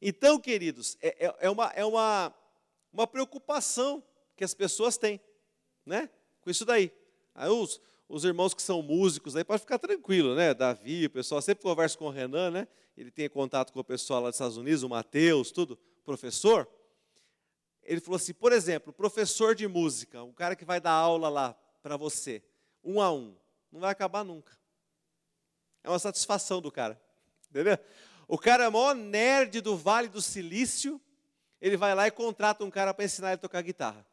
[0.02, 2.34] Então, queridos, é, é, é, uma, é uma,
[2.94, 4.02] uma preocupação
[4.36, 5.20] que as pessoas têm,
[5.84, 6.08] né?
[6.40, 6.92] Com isso daí.
[7.34, 10.54] Aí os, os irmãos que são músicos aí pode ficar tranquilo, né?
[10.54, 12.68] Davi, o pessoal sempre conversa com o Renan, né?
[12.96, 16.68] Ele tem contato com o pessoal lá dos Estados Unidos, o Mateus, tudo, professor.
[17.82, 21.52] Ele falou assim, por exemplo, professor de música, um cara que vai dar aula lá
[21.82, 22.42] para você,
[22.82, 23.34] um a um,
[23.72, 24.56] não vai acabar nunca.
[25.82, 26.98] É uma satisfação do cara.
[27.50, 27.76] Entendeu?
[28.26, 31.00] O cara é o maior nerd do Vale do Silício,
[31.60, 34.06] ele vai lá e contrata um cara para ensinar ele a tocar guitarra.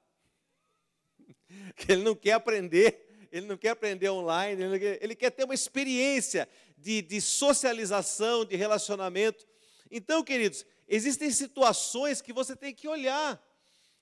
[1.88, 5.54] Ele não quer aprender, ele não quer aprender online, ele quer, ele quer ter uma
[5.54, 9.46] experiência de, de socialização, de relacionamento.
[9.90, 13.42] Então, queridos, existem situações que você tem que olhar,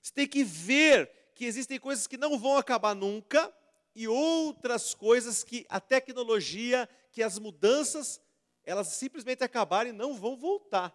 [0.00, 3.52] você tem que ver que existem coisas que não vão acabar nunca
[3.94, 8.20] e outras coisas que a tecnologia que as mudanças,
[8.64, 10.94] elas simplesmente acabaram e não vão voltar.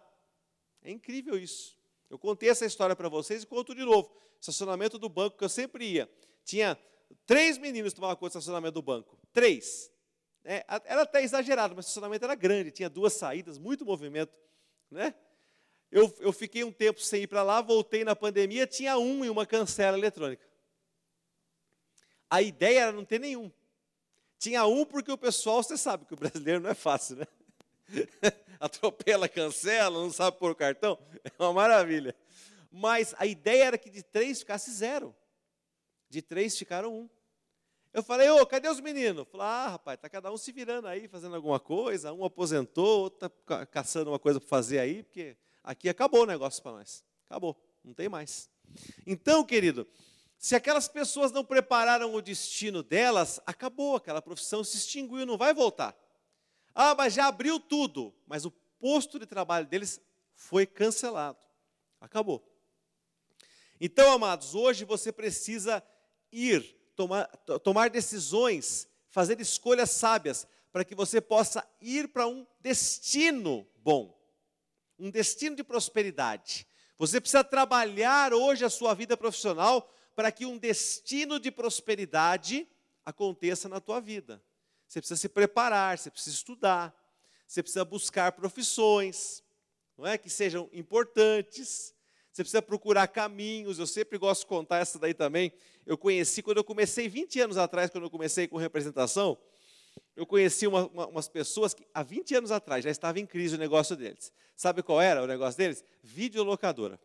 [0.82, 1.75] É incrível isso.
[2.08, 4.10] Eu contei essa história para vocês e conto de novo.
[4.40, 6.10] Estacionamento do banco que eu sempre ia.
[6.44, 6.78] Tinha
[7.26, 9.18] três meninos que tomavam conta do estacionamento do banco.
[9.32, 9.90] Três.
[10.44, 14.32] É, era até exagerado, mas o estacionamento era grande, tinha duas saídas, muito movimento.
[14.90, 15.12] Né?
[15.90, 19.30] Eu, eu fiquei um tempo sem ir para lá, voltei na pandemia, tinha um e
[19.30, 20.46] uma cancela eletrônica.
[22.30, 23.50] A ideia era não ter nenhum.
[24.38, 27.26] Tinha um porque o pessoal, você sabe que o brasileiro não é fácil, né?
[28.60, 30.98] Atropela, cancela, não sabe pôr o cartão.
[31.24, 32.14] É uma maravilha.
[32.70, 35.14] Mas a ideia era que de três ficasse zero.
[36.08, 37.10] De três ficaram um.
[37.92, 39.26] Eu falei, ô, cadê os meninos?
[39.30, 42.12] Falei, ah, rapaz, tá cada um se virando aí, fazendo alguma coisa.
[42.12, 43.30] Um aposentou, está
[43.66, 47.02] caçando uma coisa para fazer aí, porque aqui acabou o negócio para nós.
[47.24, 48.50] Acabou, não tem mais.
[49.06, 49.88] Então, querido,
[50.36, 55.54] se aquelas pessoas não prepararam o destino delas, acabou, aquela profissão se extinguiu, não vai
[55.54, 55.96] voltar.
[56.78, 59.98] Ah, mas já abriu tudo, mas o posto de trabalho deles
[60.34, 61.38] foi cancelado.
[61.98, 62.46] Acabou.
[63.80, 65.82] Então, amados, hoje você precisa
[66.30, 66.62] ir,
[66.94, 67.24] tomar,
[67.64, 74.14] tomar decisões, fazer escolhas sábias, para que você possa ir para um destino bom,
[74.98, 76.66] um destino de prosperidade.
[76.98, 82.68] Você precisa trabalhar hoje a sua vida profissional para que um destino de prosperidade
[83.02, 84.42] aconteça na tua vida.
[84.86, 86.94] Você precisa se preparar, você precisa estudar,
[87.46, 89.42] você precisa buscar profissões,
[89.96, 91.94] não é que sejam importantes.
[92.30, 93.78] Você precisa procurar caminhos.
[93.78, 95.50] Eu sempre gosto de contar essa daí também.
[95.86, 99.38] Eu conheci quando eu comecei 20 anos atrás, quando eu comecei com representação,
[100.14, 103.54] eu conheci uma, uma, umas pessoas que há 20 anos atrás já estava em crise
[103.54, 104.30] o negócio deles.
[104.54, 105.82] Sabe qual era o negócio deles?
[106.02, 107.00] Videolocadora.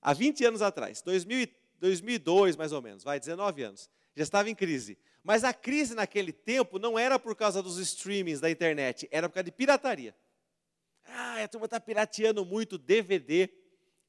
[0.00, 1.48] Há 20 anos atrás, 2000,
[1.80, 4.96] 2002 mais ou menos, vai, 19 anos, já estava em crise.
[5.26, 9.34] Mas a crise naquele tempo não era por causa dos streamings da internet, era por
[9.34, 10.14] causa de pirataria.
[11.04, 13.48] Ah, a turma está pirateando muito DVD,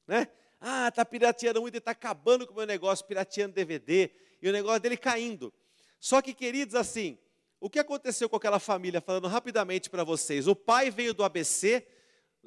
[0.06, 0.28] né?
[0.60, 4.52] Ah, está pirateando muito, ele está acabando com o meu negócio, pirateando DVD, e o
[4.52, 5.52] negócio dele caindo.
[5.98, 7.18] Só que, queridos, assim,
[7.58, 10.46] o que aconteceu com aquela família, falando rapidamente para vocês?
[10.46, 11.84] O pai veio do ABC,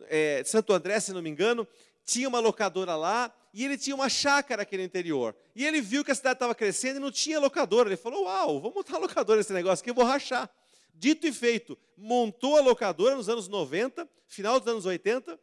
[0.03, 1.67] é, Santo André, se não me engano,
[2.05, 5.35] tinha uma locadora lá, e ele tinha uma chácara aqui no interior.
[5.55, 7.89] E ele viu que a cidade estava crescendo e não tinha locadora.
[7.89, 10.49] Ele falou: Uau, vamos montar locadora nesse negócio aqui, eu vou rachar.
[10.93, 15.39] Dito e feito, montou a locadora nos anos 90, final dos anos 80,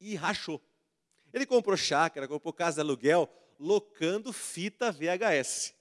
[0.00, 0.60] e rachou.
[1.32, 5.74] Ele comprou chácara, comprou casa de aluguel, locando fita VHS.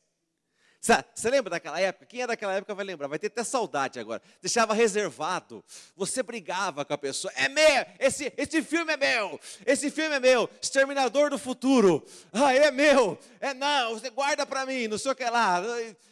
[0.82, 2.08] Você lembra daquela época?
[2.08, 4.20] Quem é daquela época vai lembrar, vai ter até saudade agora.
[4.42, 5.64] Deixava reservado,
[5.96, 7.32] você brigava com a pessoa.
[7.36, 12.04] É meu, esse, esse filme é meu, esse filme é meu, Exterminador do Futuro.
[12.34, 15.62] Ah, é meu, é não, você guarda para mim, não sei o que lá.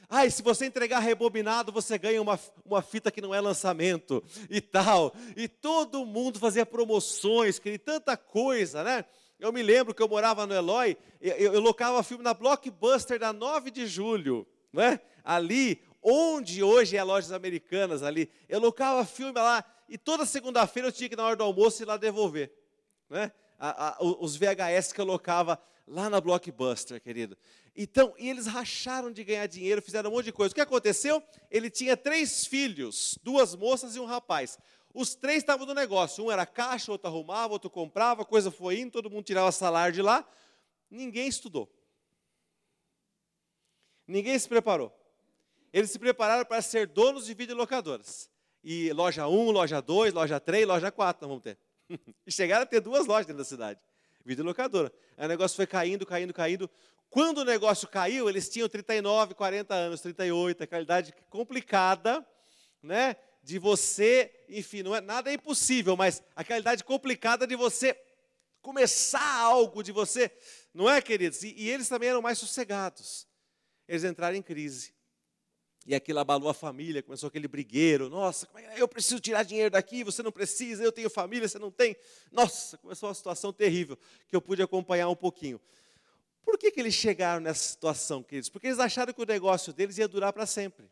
[0.07, 4.61] Ai, se você entregar rebobinado, você ganha uma, uma fita que não é lançamento e
[4.61, 5.15] tal.
[5.35, 9.03] E todo mundo fazia promoções, queria tanta coisa, né?
[9.39, 13.17] Eu me lembro que eu morava no Eloy, eu, eu, eu locava filme na Blockbuster
[13.17, 14.99] da 9 de julho né?
[15.23, 20.91] ali, onde hoje é lojas americanas ali, eu locava filme lá, e toda segunda-feira eu
[20.91, 22.51] tinha que, na hora do almoço, ir lá devolver.
[23.09, 23.31] Né?
[23.57, 27.37] A, a, os VHS que eu locava lá na Blockbuster, querido.
[27.75, 30.51] Então, e eles racharam de ganhar dinheiro, fizeram um monte de coisa.
[30.51, 31.23] O que aconteceu?
[31.49, 34.57] Ele tinha três filhos, duas moças e um rapaz.
[34.93, 36.23] Os três estavam no negócio.
[36.23, 40.01] Um era caixa, outro arrumava, outro comprava, coisa foi indo, todo mundo tirava salário de
[40.01, 40.27] lá.
[40.89, 41.71] Ninguém estudou.
[44.09, 44.91] Ninguém se preparou.
[45.71, 48.27] Eles se prepararam para ser donos de videolocadoras.
[48.63, 51.59] E loja 1, loja 2, loja 3, loja 4 nós vamos ter.
[52.25, 53.79] E chegaram a ter duas lojas dentro da cidade.
[54.25, 54.91] Videolocadora.
[55.15, 56.67] Aí o negócio foi caindo, caindo, caindo.
[57.07, 62.25] Quando o negócio caiu, eles tinham 39, 40 anos, 38, aquela idade complicada,
[62.81, 63.15] né?
[63.43, 67.95] De você, enfim, não é, nada é impossível, mas aquela idade complicada de você
[68.59, 70.31] começar algo, de você,
[70.73, 71.43] não é, queridos?
[71.43, 73.28] E, e eles também eram mais sossegados
[73.89, 74.93] eles entraram em crise.
[75.85, 78.07] E aquilo abalou a família, começou aquele brigueiro.
[78.07, 78.79] Nossa, é?
[78.79, 81.95] eu preciso tirar dinheiro daqui, você não precisa, eu tenho família, você não tem.
[82.31, 83.97] Nossa, começou uma situação terrível
[84.27, 85.59] que eu pude acompanhar um pouquinho.
[86.43, 88.49] Por que, que eles chegaram nessa situação, queridos?
[88.49, 90.87] Porque eles acharam que o negócio deles ia durar para sempre.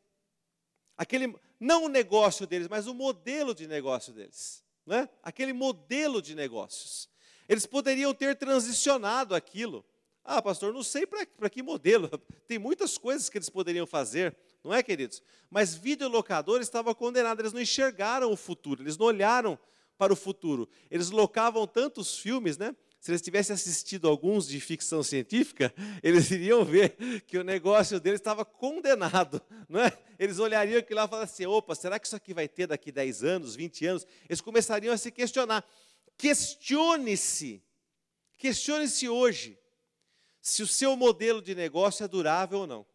[0.97, 4.63] Aquele, não o negócio deles, mas o modelo de negócio deles.
[4.86, 5.07] Né?
[5.21, 7.07] Aquele modelo de negócios.
[7.47, 9.86] Eles poderiam ter transicionado aquilo
[10.30, 12.10] ah, pastor, não sei para que modelo.
[12.46, 15.24] Tem muitas coisas que eles poderiam fazer, não é, queridos?
[15.50, 19.58] Mas videolocador estava condenado, eles não enxergaram o futuro, eles não olharam
[19.98, 20.68] para o futuro.
[20.92, 22.76] Eles locavam tantos filmes, né?
[23.00, 28.20] Se eles tivessem assistido alguns de ficção científica, eles iriam ver que o negócio deles
[28.20, 29.42] estava condenado.
[29.70, 29.98] Não é?
[30.20, 32.92] Eles olhariam aquilo lá e falariam assim: opa, será que isso aqui vai ter daqui
[32.92, 34.08] 10 anos, 20 anos?
[34.28, 35.66] Eles começariam a se questionar.
[36.18, 37.63] Questione-se,
[38.38, 39.58] questione-se hoje
[40.47, 42.86] se o seu modelo de negócio é durável ou não.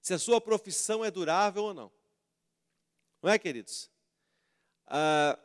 [0.00, 1.92] Se a sua profissão é durável ou não.
[3.22, 3.90] Não é, queridos?
[4.86, 5.38] Ah,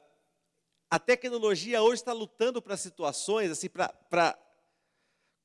[0.89, 4.39] a tecnologia hoje está lutando para situações, assim, para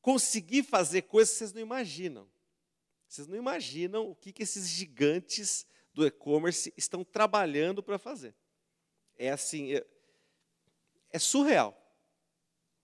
[0.00, 2.30] conseguir fazer coisas que vocês não imaginam.
[3.08, 8.36] Vocês não imaginam o que, que esses gigantes do e-commerce estão trabalhando para fazer.
[9.16, 9.84] É assim, é,
[11.10, 11.76] é surreal.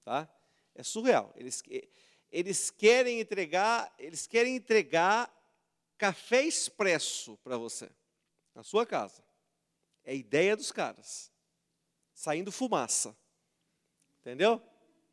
[0.04, 0.28] Tá?
[0.74, 1.32] É surreal.
[1.36, 1.62] Eles,
[2.30, 5.32] eles querem entregar, eles querem entregar
[5.96, 7.90] café expresso para você,
[8.54, 9.24] na sua casa.
[10.04, 11.32] É a ideia dos caras.
[12.14, 13.16] Saindo fumaça.
[14.20, 14.62] Entendeu?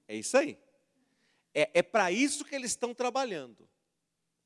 [0.08, 0.58] É isso aí.
[1.54, 3.68] É, é para isso que eles estão trabalhando.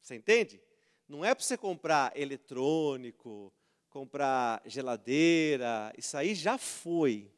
[0.01, 0.62] Você entende?
[1.08, 3.53] Não é para você comprar eletrônico,
[3.89, 5.93] comprar geladeira.
[5.97, 7.32] Isso aí já foi.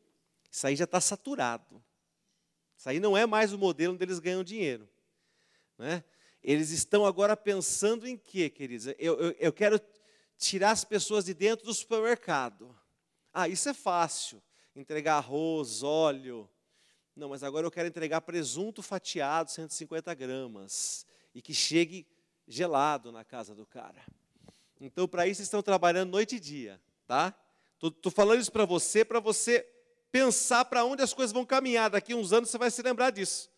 [0.52, 1.84] Isso aí já está saturado.
[2.76, 4.90] Isso aí não é mais o modelo onde eles ganham dinheiro.
[5.80, 6.04] Né?
[6.44, 8.88] Eles estão agora pensando em quê, queridos?
[9.00, 9.80] Eu, eu, eu quero
[10.38, 12.78] tirar as pessoas de dentro do supermercado.
[13.34, 14.44] Ah, isso é fácil.
[14.76, 16.50] Entregar arroz, óleo.
[17.16, 21.06] Não, mas agora eu quero entregar presunto fatiado, 150 gramas.
[21.34, 22.06] E que chegue
[22.48, 24.04] gelado na casa do cara.
[24.82, 26.80] Então, para isso, estão trabalhando noite e dia.
[27.08, 27.34] Tá?
[27.82, 29.66] Estou falando isso para você, para você
[30.12, 31.90] pensar para onde as coisas vão caminhar.
[31.90, 33.50] Daqui uns anos você vai se lembrar disso.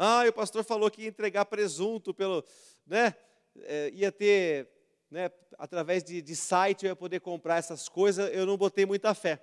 [0.00, 2.44] Ah, o pastor falou que ia entregar presunto pelo,
[2.86, 3.16] né?
[3.62, 4.68] É, ia ter,
[5.10, 5.28] né?
[5.58, 8.32] Através de, de site eu ia poder comprar essas coisas.
[8.32, 9.42] Eu não botei muita fé.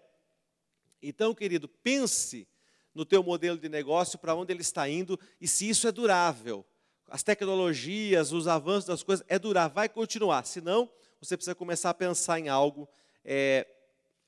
[1.01, 2.47] Então, querido, pense
[2.93, 6.65] no teu modelo de negócio, para onde ele está indo e se isso é durável.
[7.09, 10.45] As tecnologias, os avanços das coisas, é durar, vai continuar.
[10.45, 10.89] Senão,
[11.19, 12.87] você precisa começar a pensar em algo
[13.25, 13.67] é,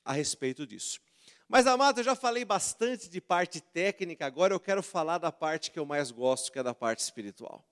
[0.04, 1.00] a respeito disso.
[1.48, 5.70] Mas, amado, eu já falei bastante de parte técnica, agora eu quero falar da parte
[5.70, 7.66] que eu mais gosto, que é da parte espiritual.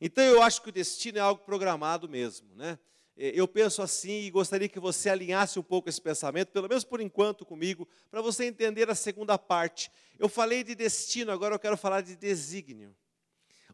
[0.00, 2.76] Então, eu acho que o destino é algo programado mesmo, né?
[3.16, 7.00] Eu penso assim e gostaria que você alinhasse um pouco esse pensamento, pelo menos por
[7.00, 9.92] enquanto comigo, para você entender a segunda parte.
[10.18, 12.96] Eu falei de destino, agora eu quero falar de desígnio.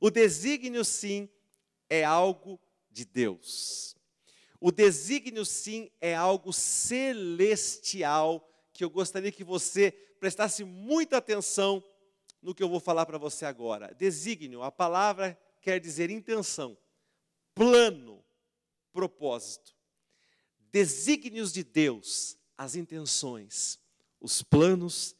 [0.00, 1.30] O desígnio, sim,
[1.88, 2.60] é algo
[2.90, 3.96] de Deus.
[4.60, 11.82] O desígnio, sim, é algo celestial que eu gostaria que você prestasse muita atenção
[12.42, 13.94] no que eu vou falar para você agora.
[13.94, 16.76] Desígnio, a palavra quer dizer intenção,
[17.54, 18.22] plano,
[18.92, 19.74] propósito.
[20.72, 23.78] Desígnios de Deus, as intenções,
[24.20, 25.14] os planos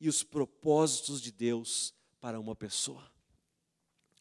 [0.00, 3.08] e os propósitos de Deus para uma pessoa.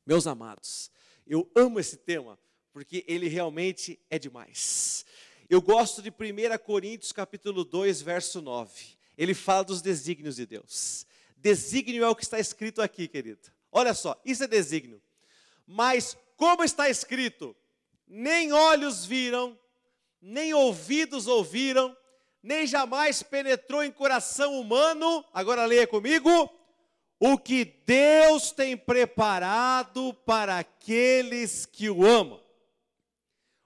[0.05, 0.91] Meus amados,
[1.25, 2.39] eu amo esse tema
[2.71, 5.05] porque ele realmente é demais.
[5.47, 8.71] Eu gosto de 1 Coríntios capítulo 2, verso 9.
[9.15, 11.05] Ele fala dos desígnios de Deus.
[11.37, 13.51] Desígnio é o que está escrito aqui, querido.
[13.71, 14.99] Olha só, isso é desígnio.
[15.67, 17.55] Mas como está escrito,
[18.07, 19.57] nem olhos viram,
[20.19, 21.95] nem ouvidos ouviram,
[22.41, 25.23] nem jamais penetrou em coração humano.
[25.31, 26.49] Agora leia comigo.
[27.19, 32.44] O que Deus tem preparado para aqueles que o amam.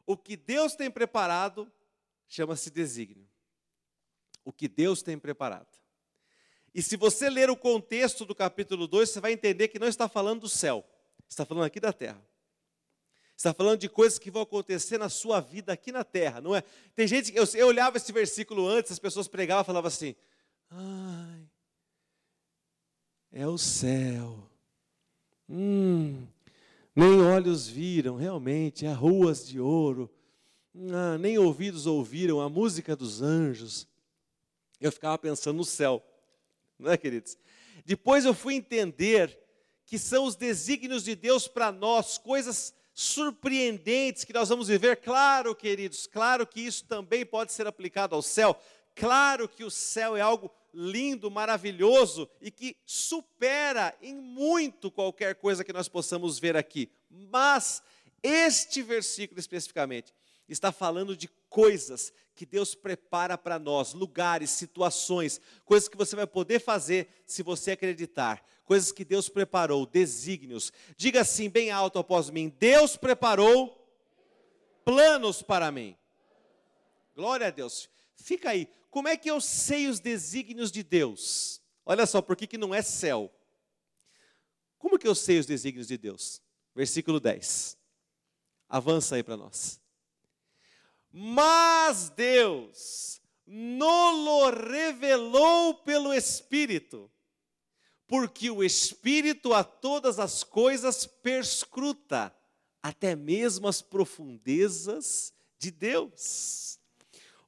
[0.10, 1.72] O que Deus tem preparado
[2.28, 3.30] chama-se desígnio.
[4.44, 5.68] O que Deus tem preparado.
[6.74, 10.10] E se você ler o contexto do capítulo 2, você vai entender que não está
[10.10, 10.84] falando do céu,
[11.30, 12.20] está falando aqui da terra.
[13.38, 16.64] Está falando de coisas que vão acontecer na sua vida aqui na terra, não é?
[16.96, 20.16] Tem gente que eu, eu olhava esse versículo antes, as pessoas pregavam e falavam assim:
[20.72, 21.48] "Ai,
[23.32, 24.50] é o céu.
[25.48, 26.28] Hum,
[26.96, 30.10] nem olhos viram, realmente, há ruas de ouro.
[30.92, 33.88] Ah, nem ouvidos ouviram a música dos anjos.
[34.80, 36.04] Eu ficava pensando no céu,
[36.78, 37.38] não é, queridos?
[37.86, 39.38] Depois eu fui entender
[39.86, 44.98] que são os desígnios de Deus para nós, coisas surpreendentes que nós vamos viver.
[44.98, 48.60] Claro, queridos, claro que isso também pode ser aplicado ao céu.
[49.00, 55.64] Claro que o céu é algo lindo, maravilhoso e que supera em muito qualquer coisa
[55.64, 56.92] que nós possamos ver aqui.
[57.10, 57.82] Mas
[58.22, 60.14] este versículo especificamente
[60.50, 66.28] está falando de coisas que Deus prepara para nós, lugares, situações, coisas que você vai
[66.28, 70.72] poder fazer se você acreditar, coisas que Deus preparou, desígnios.
[70.98, 73.78] Diga assim, bem alto após mim: Deus preparou
[74.84, 75.96] planos para mim.
[77.16, 77.90] Glória a Deus.
[78.16, 81.62] Fica aí, como é que eu sei os desígnios de Deus?
[81.86, 83.34] Olha só, por que, que não é céu?
[84.78, 86.42] Como que eu sei os desígnios de Deus?
[86.74, 87.78] Versículo 10.
[88.68, 89.80] Avança aí para nós.
[91.12, 97.12] Mas Deus nolo revelou pelo Espírito,
[98.08, 102.34] porque o Espírito a todas as coisas perscruta,
[102.82, 106.80] até mesmo as profundezas de Deus.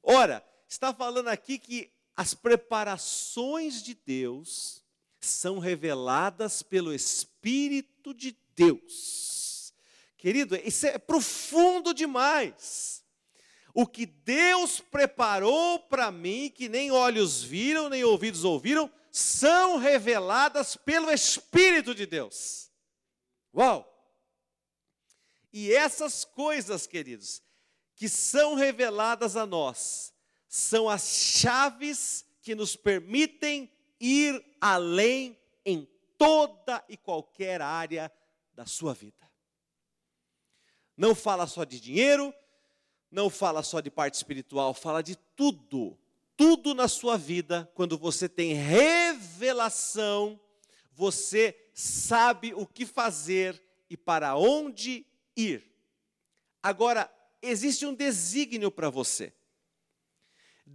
[0.02, 4.82] Ora, está falando aqui que as preparações de Deus
[5.20, 9.74] são reveladas pelo Espírito de Deus.
[10.16, 13.04] Querido, isso é profundo demais.
[13.74, 20.74] O que Deus preparou para mim, que nem olhos viram, nem ouvidos ouviram, são reveladas
[20.74, 22.70] pelo Espírito de Deus.
[23.54, 23.88] Uau!
[25.52, 27.42] E essas coisas, queridos,
[27.94, 30.11] que são reveladas a nós,
[30.54, 35.88] são as chaves que nos permitem ir além em
[36.18, 38.12] toda e qualquer área
[38.52, 39.26] da sua vida.
[40.94, 42.34] Não fala só de dinheiro,
[43.10, 45.98] não fala só de parte espiritual, fala de tudo.
[46.36, 50.38] Tudo na sua vida, quando você tem revelação,
[50.92, 55.64] você sabe o que fazer e para onde ir.
[56.62, 57.10] Agora,
[57.40, 59.32] existe um desígnio para você.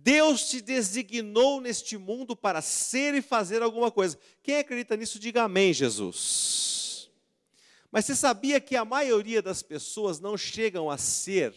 [0.03, 4.17] Deus te designou neste mundo para ser e fazer alguma coisa.
[4.43, 7.09] Quem acredita nisso, diga amém, Jesus.
[7.91, 11.53] Mas você sabia que a maioria das pessoas não chegam a ser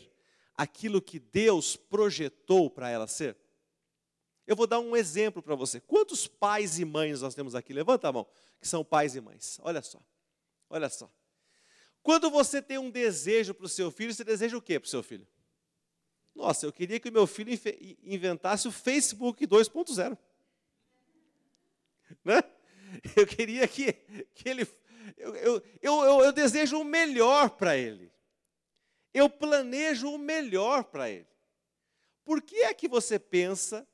[0.57, 3.37] aquilo que Deus projetou para ela ser?
[4.47, 5.81] Eu vou dar um exemplo para você.
[5.81, 7.73] Quantos pais e mães nós temos aqui?
[7.73, 8.27] Levanta a mão,
[8.61, 9.59] que são pais e mães.
[9.63, 10.01] Olha só,
[10.69, 11.11] olha só.
[12.03, 14.91] Quando você tem um desejo para o seu filho, você deseja o que para o
[14.91, 15.27] seu filho?
[16.41, 17.53] Nossa, eu queria que o meu filho
[18.03, 20.17] inventasse o Facebook 2.0.
[22.25, 22.43] Né?
[23.15, 23.93] Eu queria que,
[24.35, 24.67] que ele.
[25.17, 28.11] Eu, eu, eu, eu desejo o melhor para ele.
[29.13, 31.29] Eu planejo o melhor para ele.
[32.25, 33.87] Por que é que você pensa,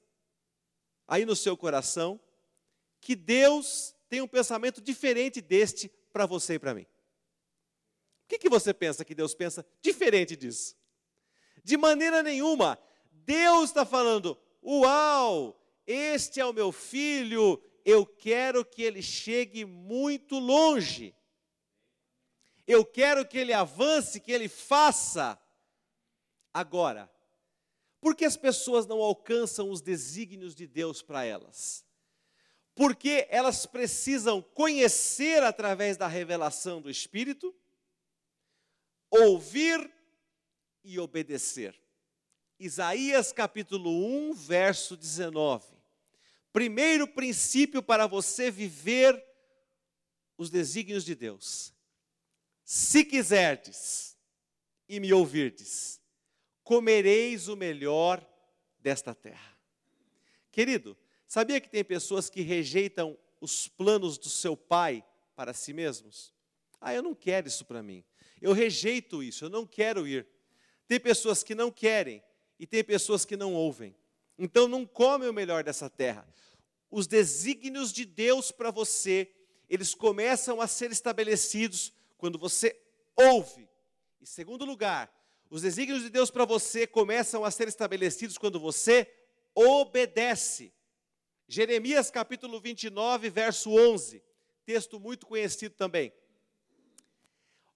[1.06, 2.18] aí no seu coração,
[3.00, 6.86] que Deus tem um pensamento diferente deste para você e para mim?
[8.24, 10.76] O que, que você pensa que Deus pensa diferente disso?
[11.66, 12.78] De maneira nenhuma.
[13.10, 20.38] Deus está falando: Uau, este é o meu filho, eu quero que ele chegue muito
[20.38, 21.12] longe.
[22.68, 25.36] Eu quero que ele avance, que ele faça.
[26.54, 27.12] Agora,
[28.00, 31.84] por que as pessoas não alcançam os desígnios de Deus para elas?
[32.76, 37.52] Porque elas precisam conhecer através da revelação do Espírito,
[39.10, 39.95] ouvir
[40.86, 41.74] e obedecer.
[42.58, 43.90] Isaías capítulo
[44.30, 45.66] 1, verso 19.
[46.52, 49.22] Primeiro princípio para você viver
[50.38, 51.74] os desígnios de Deus.
[52.64, 54.16] Se quiserdes
[54.88, 56.00] e me ouvirdes,
[56.62, 58.24] comereis o melhor
[58.78, 59.58] desta terra.
[60.52, 66.32] Querido, sabia que tem pessoas que rejeitam os planos do seu pai para si mesmos?
[66.80, 68.04] Ah, eu não quero isso para mim.
[68.40, 70.26] Eu rejeito isso, eu não quero ir.
[70.86, 72.22] Tem pessoas que não querem
[72.58, 73.94] e tem pessoas que não ouvem.
[74.38, 76.26] Então não come o melhor dessa terra.
[76.90, 79.30] Os desígnios de Deus para você,
[79.68, 82.78] eles começam a ser estabelecidos quando você
[83.16, 83.68] ouve.
[84.20, 85.12] Em segundo lugar,
[85.50, 89.10] os desígnios de Deus para você começam a ser estabelecidos quando você
[89.54, 90.72] obedece.
[91.48, 94.22] Jeremias capítulo 29, verso 11,
[94.64, 96.12] texto muito conhecido também.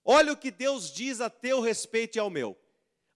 [0.05, 2.60] Olha o que Deus diz a teu respeito e ao meu.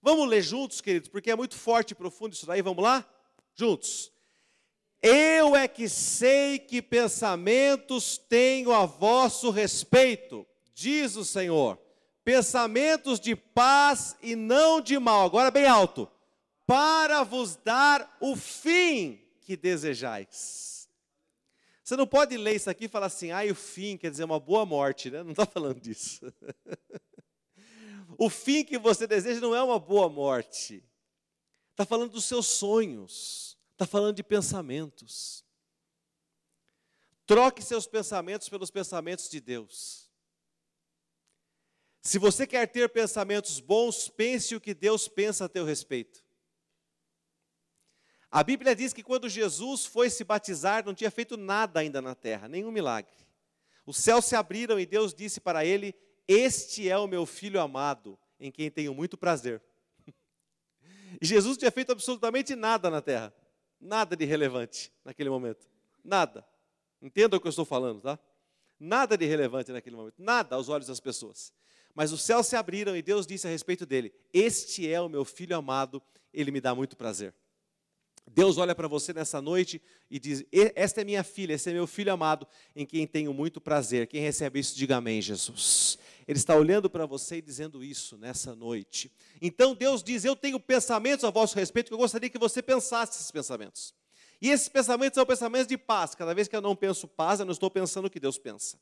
[0.05, 2.61] Vamos ler juntos, queridos, porque é muito forte e profundo isso daí.
[2.61, 3.03] Vamos lá?
[3.55, 4.11] Juntos.
[5.01, 10.45] Eu é que sei que pensamentos tenho a vosso respeito,
[10.75, 11.79] diz o Senhor.
[12.23, 15.25] Pensamentos de paz e não de mal.
[15.25, 16.07] Agora bem alto.
[16.67, 20.87] Para vos dar o fim que desejais.
[21.83, 24.39] Você não pode ler isso aqui e falar assim, ah, o fim quer dizer uma
[24.39, 25.23] boa morte, né?
[25.23, 26.31] Não está falando disso.
[28.17, 30.83] o fim que você deseja não é uma boa morte.
[31.71, 35.43] Está falando dos seus sonhos, está falando de pensamentos.
[37.25, 40.09] Troque seus pensamentos pelos pensamentos de Deus.
[42.01, 46.23] Se você quer ter pensamentos bons, pense o que Deus pensa a teu respeito.
[48.29, 52.13] A Bíblia diz que quando Jesus foi se batizar, não tinha feito nada ainda na
[52.13, 53.25] terra, nenhum milagre.
[53.85, 55.95] Os céus se abriram e Deus disse para ele:
[56.27, 59.61] Este é o meu filho amado, em quem tenho muito prazer.
[61.21, 63.33] E Jesus tinha feito absolutamente nada na terra,
[63.79, 65.65] nada de relevante naquele momento,
[66.03, 66.45] nada.
[67.01, 68.19] Entenda o que eu estou falando, tá?
[68.77, 71.53] Nada de relevante naquele momento, nada aos olhos das pessoas.
[71.93, 75.23] Mas os céus se abriram e Deus disse a respeito dele: Este é o meu
[75.23, 76.03] filho amado,
[76.33, 77.33] ele me dá muito prazer.
[78.27, 80.43] Deus olha para você nessa noite e diz:
[80.75, 84.07] Esta é minha filha, esse é meu filho amado, em quem tenho muito prazer.
[84.07, 85.97] Quem recebe isso, diga amém, Jesus.
[86.27, 89.11] Ele está olhando para você e dizendo isso nessa noite.
[89.41, 93.19] Então Deus diz: Eu tenho pensamentos a vosso respeito que eu gostaria que você pensasse
[93.19, 93.93] esses pensamentos.
[94.41, 96.15] E esses pensamentos são pensamentos de paz.
[96.15, 98.79] Cada vez que eu não penso paz, eu não estou pensando o que Deus pensa.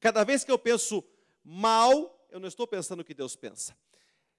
[0.00, 1.04] Cada vez que eu penso
[1.44, 3.76] mal, eu não estou pensando o que Deus pensa.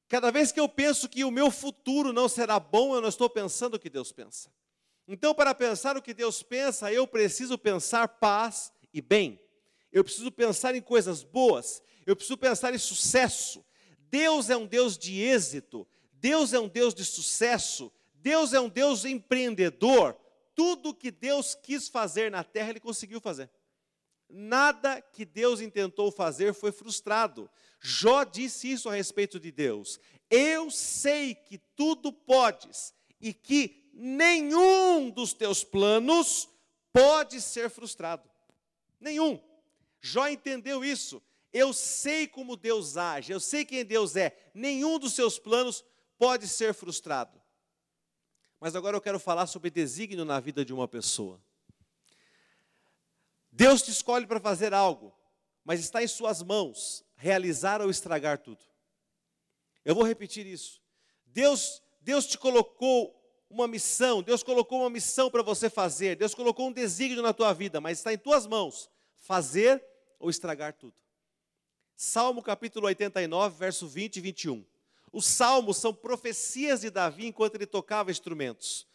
[0.10, 3.30] Cada vez que eu penso que o meu futuro não será bom, eu não estou
[3.30, 4.51] pensando o que Deus pensa.
[5.07, 9.39] Então, para pensar o que Deus pensa, eu preciso pensar paz e bem.
[9.91, 11.84] Eu preciso pensar em coisas boas.
[12.07, 13.64] Eu preciso pensar em sucesso.
[14.10, 15.88] Deus é um Deus de êxito.
[16.14, 17.91] Deus é um Deus de sucesso.
[18.16, 20.18] Deus é um Deus empreendedor.
[20.55, 23.49] Tudo que Deus quis fazer na terra, Ele conseguiu fazer.
[24.30, 27.50] Nada que Deus intentou fazer foi frustrado.
[27.80, 30.00] Jó disse isso a respeito de Deus.
[30.30, 36.48] Eu sei que tudo podes e que nenhum dos teus planos
[36.94, 38.30] pode ser frustrado.
[39.00, 39.42] Nenhum.
[40.00, 41.22] Jó entendeu isso.
[41.52, 44.38] Eu sei como Deus age, eu sei quem Deus é.
[44.54, 45.84] Nenhum dos seus planos
[46.18, 47.42] pode ser frustrado.
[48.60, 51.42] Mas agora eu quero falar sobre desígnio na vida de uma pessoa.
[53.60, 55.14] Deus te escolhe para fazer algo,
[55.66, 58.64] mas está em suas mãos realizar ou estragar tudo.
[59.84, 60.82] Eu vou repetir isso.
[61.26, 63.14] Deus, Deus te colocou
[63.49, 67.51] uma missão, Deus colocou uma missão para você fazer, Deus colocou um desígnio na tua
[67.51, 69.86] vida, mas está em tuas mãos fazer
[70.18, 70.95] ou estragar tudo.
[71.97, 74.66] Salmo capítulo 89, verso 20 e 21.
[75.12, 78.88] Os salmos são profecias de Davi enquanto ele tocava instrumentos.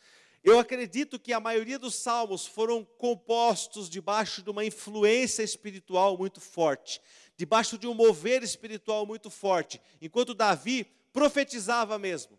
[0.44, 6.38] Eu acredito que a maioria dos salmos foram compostos debaixo de uma influência espiritual muito
[6.38, 7.00] forte,
[7.34, 10.84] debaixo de um mover espiritual muito forte, enquanto Davi
[11.14, 12.38] profetizava mesmo.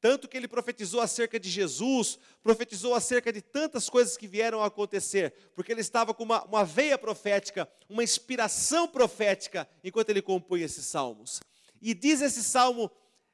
[0.00, 4.66] Tanto que ele profetizou acerca de Jesus, profetizou acerca de tantas coisas que vieram a
[4.66, 10.64] acontecer, porque ele estava com uma, uma veia profética, uma inspiração profética, enquanto ele compunha
[10.64, 11.40] esses salmos.
[11.82, 12.90] E diz esse salmo,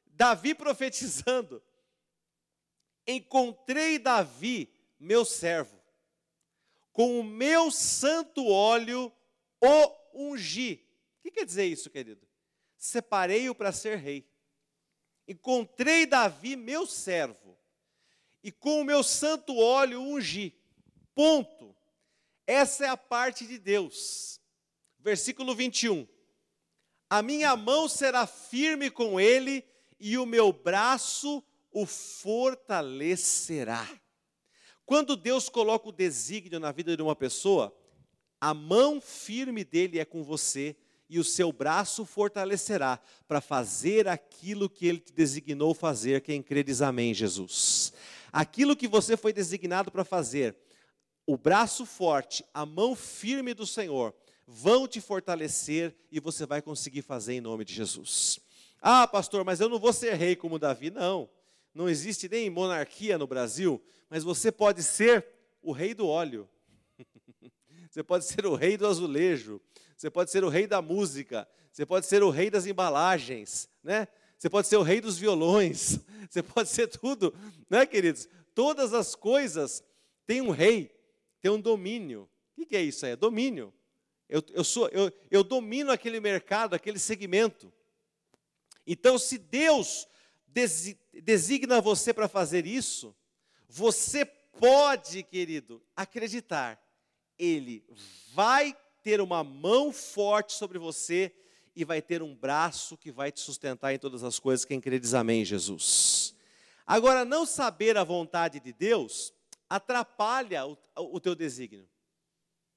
[0.09, 1.63] Davi profetizando,
[3.09, 5.83] encontrei Davi, meu servo,
[6.93, 9.11] com o meu santo óleo
[9.61, 10.87] o ungi.
[11.19, 12.29] O que quer dizer isso, querido?
[12.77, 14.29] Separei-o para ser rei.
[15.27, 17.59] Encontrei Davi, meu servo,
[18.43, 20.55] e com o meu santo óleo ungi.
[21.15, 21.75] Ponto.
[22.47, 24.41] Essa é a parte de Deus.
[24.99, 26.07] Versículo 21.
[27.11, 29.65] A minha mão será firme com ele
[29.99, 31.43] e o meu braço
[31.81, 33.89] o fortalecerá.
[34.85, 37.73] Quando Deus coloca o desígnio na vida de uma pessoa,
[38.41, 40.75] a mão firme dele é com você
[41.09, 46.21] e o seu braço fortalecerá para fazer aquilo que ele te designou fazer.
[46.21, 47.93] Quem crê diz amém, Jesus.
[48.33, 50.57] Aquilo que você foi designado para fazer,
[51.27, 54.13] o braço forte, a mão firme do Senhor,
[54.47, 58.41] vão te fortalecer e você vai conseguir fazer em nome de Jesus.
[58.81, 60.91] Ah, pastor, mas eu não vou ser rei como Davi.
[60.91, 61.31] Não,
[61.75, 65.27] não existe nem monarquia no Brasil, mas você pode ser
[65.63, 66.49] o rei do óleo.
[67.91, 69.63] Você pode ser o rei do azulejo,
[69.97, 74.07] você pode ser o rei da música, você pode ser o rei das embalagens, né?
[74.37, 75.99] Você pode ser o rei dos violões,
[76.29, 77.35] você pode ser tudo,
[77.69, 78.29] né, queridos?
[78.55, 79.83] Todas as coisas
[80.27, 80.95] têm um rei,
[81.41, 82.29] tem um domínio.
[82.57, 83.13] O que é isso aí?
[83.13, 83.73] É domínio.
[84.29, 87.73] Eu, eu, sou, eu, eu domino aquele mercado, aquele segmento.
[88.87, 90.07] Então, se Deus
[91.23, 93.15] designa você para fazer isso,
[93.69, 96.83] você pode, querido, acreditar
[97.39, 97.85] ele
[98.33, 101.33] vai ter uma mão forte sobre você
[101.75, 104.65] e vai ter um braço que vai te sustentar em todas as coisas.
[104.65, 106.35] Quem crê diz amém, Jesus.
[106.85, 109.33] Agora, não saber a vontade de Deus
[109.71, 111.89] atrapalha o, o teu desígnio.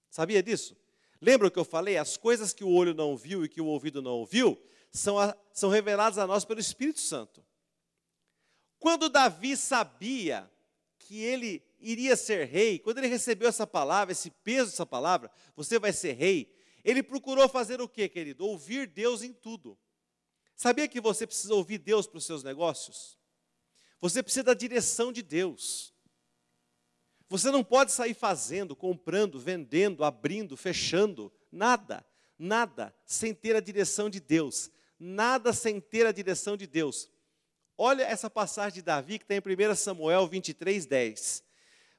[0.09, 0.77] Sabia disso?
[1.19, 1.97] Lembra o que eu falei?
[1.97, 4.61] As coisas que o olho não viu e que o ouvido não ouviu
[4.91, 7.43] são, a, são reveladas a nós pelo Espírito Santo.
[8.81, 10.51] Quando Davi sabia
[10.97, 15.77] que ele iria ser rei, quando ele recebeu essa palavra, esse peso dessa palavra, você
[15.77, 16.51] vai ser rei,
[16.83, 18.43] ele procurou fazer o que, querido?
[18.43, 19.77] Ouvir Deus em tudo.
[20.55, 23.19] Sabia que você precisa ouvir Deus para os seus negócios?
[23.99, 25.93] Você precisa da direção de Deus.
[27.29, 32.03] Você não pode sair fazendo, comprando, vendendo, abrindo, fechando, nada,
[32.35, 34.71] nada sem ter a direção de Deus.
[34.99, 37.07] Nada sem ter a direção de Deus.
[37.83, 41.43] Olha essa passagem de Davi que está em 1 Samuel 23, 10.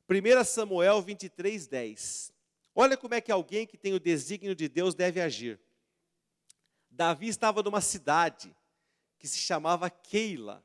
[0.09, 2.33] 1 Samuel 23, 10.
[2.72, 5.59] Olha como é que alguém que tem o desígnio de Deus deve agir.
[6.89, 8.55] Davi estava numa cidade
[9.18, 10.64] que se chamava Keila.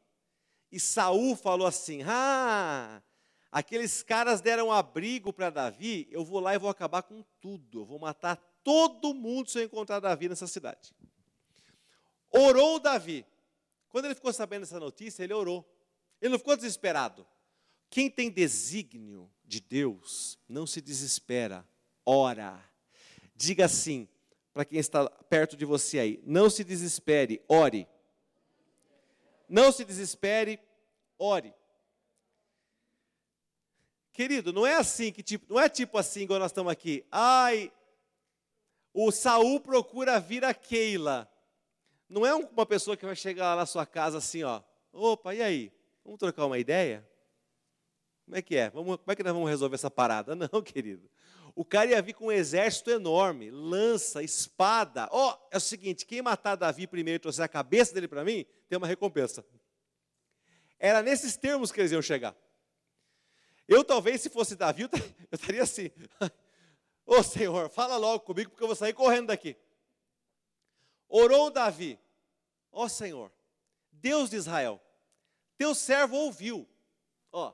[0.71, 3.01] E Saul falou assim: Ah,
[3.51, 7.79] aqueles caras deram abrigo para Davi, eu vou lá e vou acabar com tudo.
[7.79, 10.93] Eu vou matar todo mundo se eu encontrar Davi nessa cidade.
[12.29, 13.25] Orou Davi.
[13.89, 15.65] Quando ele ficou sabendo dessa notícia, ele orou.
[16.21, 17.25] Ele não ficou desesperado.
[17.89, 21.67] Quem tem desígnio de Deus não se desespera,
[22.05, 22.61] ora.
[23.35, 24.07] Diga assim
[24.53, 27.87] para quem está perto de você aí: não se desespere, ore.
[29.47, 30.59] Não se desespere,
[31.17, 31.53] ore.
[34.11, 37.05] Querido, não é assim que tipo, não é tipo assim igual nós estamos aqui.
[37.11, 37.71] Ai,
[38.91, 41.31] o Saul procura vir a Keila.
[42.09, 44.61] Não é uma pessoa que vai chegar lá na sua casa assim, ó.
[44.91, 45.71] Opa, e aí?
[46.03, 47.07] Vamos trocar uma ideia?
[48.25, 48.69] Como é que é?
[48.69, 50.35] Vamos, como é que nós vamos resolver essa parada?
[50.35, 51.09] Não, querido.
[51.55, 55.09] O cara ia vir com um exército enorme, lança, espada.
[55.11, 58.23] Ó, oh, é o seguinte: quem matar Davi primeiro e trouxer a cabeça dele para
[58.23, 59.45] mim, tem uma recompensa.
[60.79, 62.35] Era nesses termos que eles iam chegar.
[63.67, 64.91] Eu talvez, se fosse Davi, eu
[65.31, 65.89] estaria assim.
[67.05, 69.55] Ô oh, Senhor, fala logo comigo, porque eu vou sair correndo daqui.
[71.07, 71.99] Orou Davi,
[72.71, 73.31] ó Senhor,
[73.91, 74.81] Deus de Israel,
[75.57, 76.67] teu servo ouviu.
[77.31, 77.53] Ó,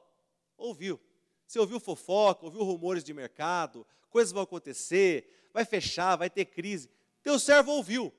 [0.57, 0.99] Ouviu.
[1.45, 6.89] Você ouviu fofoca, ouviu rumores de mercado, coisas vão acontecer, vai fechar, vai ter crise.
[7.21, 8.13] Teu servo ouviu.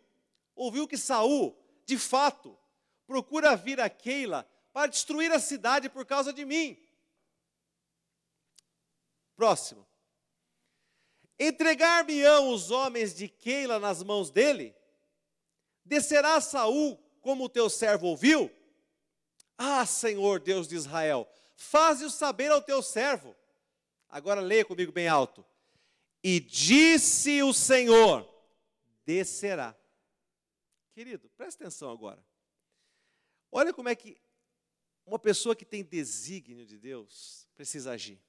[0.55, 2.57] Ouviu que Saul, de fato,
[3.07, 6.79] procura vir a Keila para destruir a cidade por causa de mim.
[9.35, 9.87] Próximo.
[11.39, 14.77] Entregar-me-ão os homens de Keila nas mãos dele?
[15.85, 18.51] Descerá Saul como o teu servo ouviu?
[19.57, 23.35] Ah, Senhor Deus de Israel, faze-o saber ao teu servo.
[24.09, 25.45] Agora leia comigo bem alto.
[26.23, 28.29] E disse o Senhor:
[29.05, 29.77] descerá.
[30.93, 32.25] Querido, presta atenção agora.
[33.51, 34.17] Olha como é que
[35.07, 38.21] uma pessoa que tem desígnio de Deus precisa agir.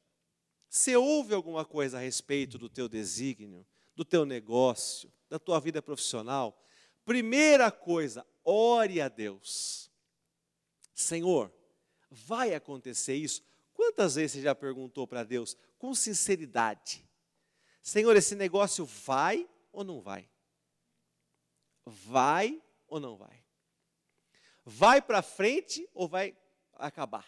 [0.67, 5.81] Você ouve alguma coisa a respeito do teu desígnio, do teu negócio, da tua vida
[5.81, 6.61] profissional?
[7.05, 9.91] Primeira coisa, ore a Deus.
[10.93, 11.53] Senhor,
[12.09, 13.43] vai acontecer isso?
[13.73, 17.07] Quantas vezes você já perguntou para Deus, com sinceridade:
[17.81, 20.29] Senhor, esse negócio vai ou não vai?
[21.85, 23.43] Vai ou não vai?
[24.65, 26.35] Vai para frente ou vai
[26.73, 27.27] acabar?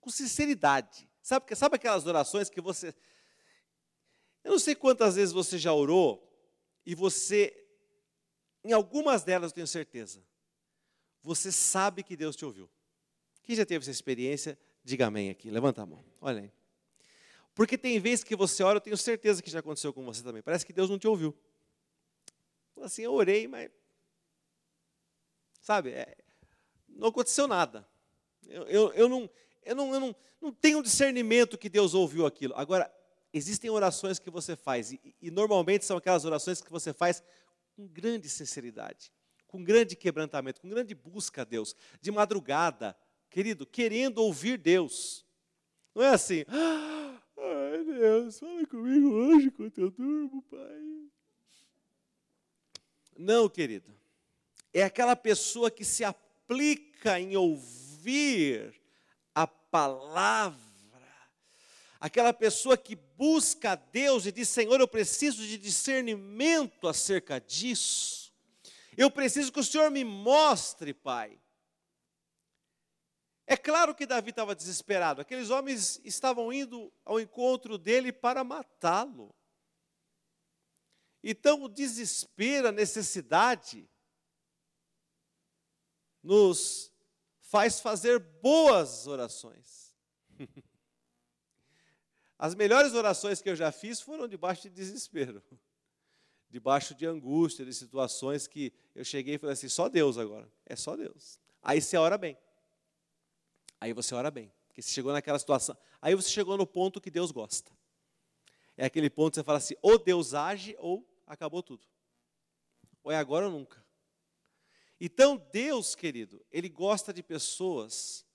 [0.00, 1.10] Com sinceridade.
[1.20, 2.94] Sabe, sabe aquelas orações que você.
[4.44, 6.28] Eu não sei quantas vezes você já orou
[6.84, 7.61] e você,
[8.64, 10.22] em algumas delas eu tenho certeza,
[11.22, 12.68] você sabe que Deus te ouviu.
[13.42, 16.52] Quem já teve essa experiência, diga amém aqui, levanta a mão, olha aí.
[17.54, 20.42] Porque tem vezes que você ora, eu tenho certeza que já aconteceu com você também,
[20.42, 21.36] parece que Deus não te ouviu.
[22.80, 23.70] Assim, eu orei, mas.
[25.60, 26.16] Sabe, é,
[26.88, 27.86] não aconteceu nada.
[28.48, 29.30] Eu, eu, eu, não,
[29.62, 32.54] eu, não, eu não, não tenho discernimento que Deus ouviu aquilo.
[32.56, 32.92] Agora,
[33.32, 37.22] existem orações que você faz, e, e normalmente são aquelas orações que você faz
[37.72, 39.12] com grande sinceridade,
[39.46, 42.96] com grande quebrantamento, com grande busca a Deus, de madrugada,
[43.28, 45.26] querido, querendo ouvir Deus.
[45.94, 51.10] Não é assim, ai Deus, fala comigo hoje quando eu durmo, Pai.
[53.16, 53.92] Não, querido.
[54.72, 58.74] É aquela pessoa que se aplica em ouvir
[59.34, 60.71] a palavra.
[62.02, 68.34] Aquela pessoa que busca a Deus e diz: Senhor, eu preciso de discernimento acerca disso.
[68.96, 71.40] Eu preciso que o Senhor me mostre, Pai.
[73.46, 75.20] É claro que Davi estava desesperado.
[75.20, 79.32] Aqueles homens estavam indo ao encontro dele para matá-lo.
[81.22, 83.88] Então, o desespero, a necessidade,
[86.20, 86.92] nos
[87.42, 89.94] faz fazer boas orações.
[92.42, 95.40] As melhores orações que eu já fiz foram debaixo de desespero,
[96.50, 100.74] debaixo de angústia, de situações que eu cheguei e falei assim: só Deus agora, é
[100.74, 101.38] só Deus.
[101.62, 102.36] Aí você ora bem.
[103.80, 105.76] Aí você ora bem, porque você chegou naquela situação.
[106.00, 107.70] Aí você chegou no ponto que Deus gosta.
[108.76, 111.86] É aquele ponto que você fala assim: ou Deus age, ou acabou tudo.
[113.04, 113.86] Ou é agora ou nunca.
[115.00, 118.26] Então, Deus, querido, Ele gosta de pessoas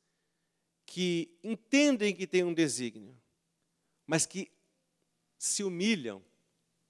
[0.86, 3.22] que entendem que tem um desígnio,
[4.08, 4.52] mas que
[5.38, 6.26] se humilham.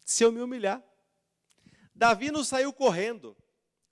[0.05, 0.81] Se eu me humilhar.
[1.93, 3.35] Davi não saiu correndo.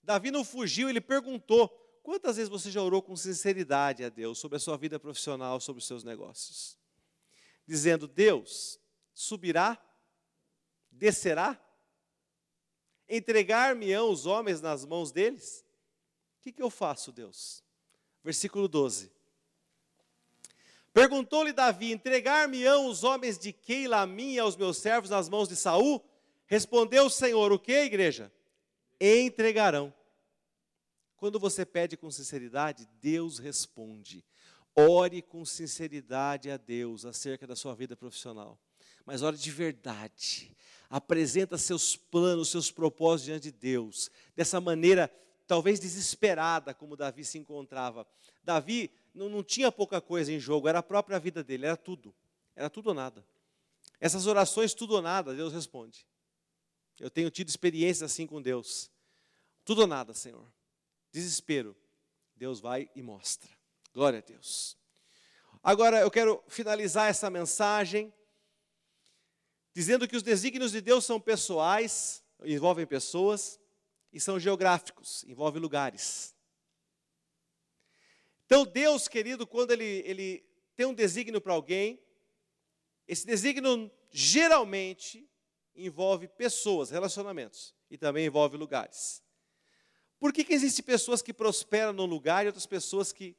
[0.01, 1.67] Davi não fugiu, ele perguntou:
[2.03, 5.79] quantas vezes você já orou com sinceridade a Deus sobre a sua vida profissional, sobre
[5.79, 6.77] os seus negócios?
[7.67, 8.79] Dizendo: Deus,
[9.13, 9.77] subirá,
[10.89, 11.59] descerá,
[13.07, 15.63] Entregar-me-ão os homens nas mãos deles?
[16.39, 17.63] O que, que eu faço, Deus?
[18.23, 19.11] Versículo 12.
[20.95, 25.49] Perguntou-lhe Davi: Entregar-me-ão os homens de Keila a mim e aos meus servos nas mãos
[25.49, 26.01] de Saul?
[26.47, 28.31] Respondeu o Senhor: O que, igreja?
[28.97, 29.93] Entregarão.
[31.17, 34.23] Quando você pede com sinceridade, Deus responde.
[34.73, 38.57] Ore com sinceridade a Deus acerca da sua vida profissional.
[39.05, 40.55] Mas ore de verdade
[40.89, 45.11] apresenta seus planos, seus propósitos diante de Deus, dessa maneira
[45.47, 48.07] talvez desesperada como Davi se encontrava.
[48.43, 52.13] Davi não, não tinha pouca coisa em jogo, era a própria vida dele, era tudo,
[52.55, 53.25] era tudo ou nada.
[53.99, 56.05] Essas orações, tudo ou nada, Deus responde.
[56.99, 58.91] Eu tenho tido experiências assim com Deus.
[59.63, 60.45] Tudo ou nada, Senhor.
[61.11, 61.75] Desespero.
[62.35, 63.49] Deus vai e mostra.
[63.93, 64.77] Glória a Deus.
[65.63, 68.13] Agora eu quero finalizar essa mensagem
[69.73, 73.59] dizendo que os desígnios de Deus são pessoais, envolvem pessoas,
[74.11, 76.34] e são geográficos, envolvem lugares.
[78.45, 81.99] Então, Deus, querido, quando Ele, ele tem um desígnio para alguém,
[83.07, 85.29] esse desígnio geralmente
[85.75, 89.23] envolve pessoas, relacionamentos, e também envolve lugares.
[90.19, 93.35] Por que, que existem pessoas que prosperam num lugar e outras pessoas que.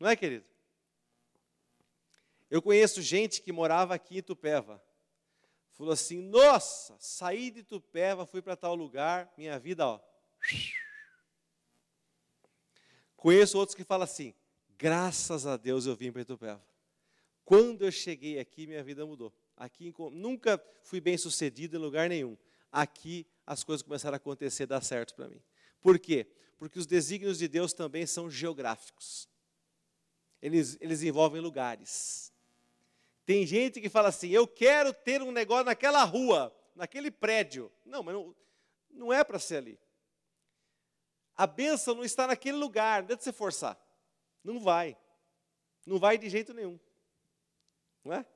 [0.00, 0.44] Não é, querido?
[2.50, 4.82] Eu conheço gente que morava aqui em Tupéva
[5.76, 10.00] falou assim: Nossa, saí de Tupéva, fui para tal lugar, minha vida, ó.
[13.16, 14.34] Conheço outros que falam assim:
[14.78, 16.62] Graças a Deus eu vim para Itupeva.
[17.44, 19.32] Quando eu cheguei aqui, minha vida mudou.
[19.56, 22.36] Aqui nunca fui bem sucedido em lugar nenhum.
[22.70, 25.40] Aqui as coisas começaram a acontecer, dar certo para mim.
[25.80, 26.26] Por quê?
[26.58, 29.28] Porque os desígnios de Deus também são geográficos.
[30.42, 32.32] Eles, eles envolvem lugares.
[33.24, 37.72] Tem gente que fala assim: eu quero ter um negócio naquela rua, naquele prédio.
[37.84, 38.36] Não, mas não,
[38.90, 39.78] não é para ser ali.
[41.36, 43.78] A bênção não está naquele lugar, não de você forçar.
[44.42, 44.96] Não vai.
[45.84, 46.78] Não vai de jeito nenhum.
[48.04, 48.26] Não é?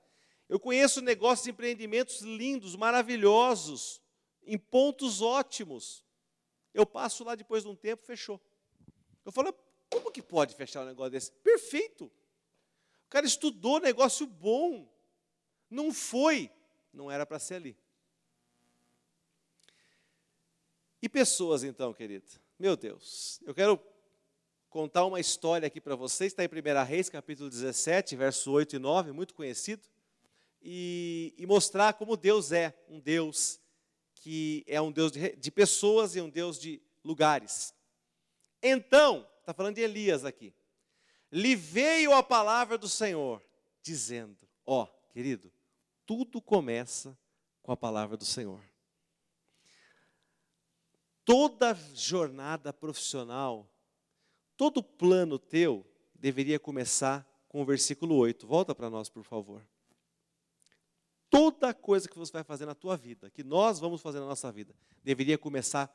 [0.48, 4.02] Eu conheço negócios e empreendimentos lindos, maravilhosos,
[4.42, 6.04] em pontos ótimos.
[6.74, 8.40] Eu passo lá depois de um tempo, fechou.
[9.24, 9.54] Eu falo,
[9.88, 11.32] como que pode fechar um negócio desse?
[11.32, 12.04] Perfeito.
[12.04, 14.92] O cara estudou negócio bom.
[15.70, 16.50] Não foi.
[16.92, 17.76] Não era para ser ali.
[21.02, 22.28] E pessoas, então, querido?
[22.60, 23.82] Meu Deus, eu quero
[24.68, 26.30] contar uma história aqui para vocês.
[26.30, 29.88] Está em 1 Reis, capítulo 17, verso 8 e 9, muito conhecido.
[30.60, 33.58] E, e mostrar como Deus é um Deus
[34.16, 37.74] que é um Deus de, de pessoas e um Deus de lugares.
[38.62, 40.52] Então, está falando de Elias aqui.
[41.32, 43.42] Lhe veio a palavra do Senhor,
[43.80, 44.36] dizendo:
[44.66, 45.50] Ó, oh, querido,
[46.04, 47.18] tudo começa
[47.62, 48.60] com a palavra do Senhor.
[51.30, 53.72] Toda jornada profissional,
[54.56, 58.44] todo plano teu deveria começar com o versículo 8.
[58.48, 59.64] Volta para nós, por favor.
[61.30, 64.50] Toda coisa que você vai fazer na tua vida, que nós vamos fazer na nossa
[64.50, 64.74] vida,
[65.04, 65.88] deveria começar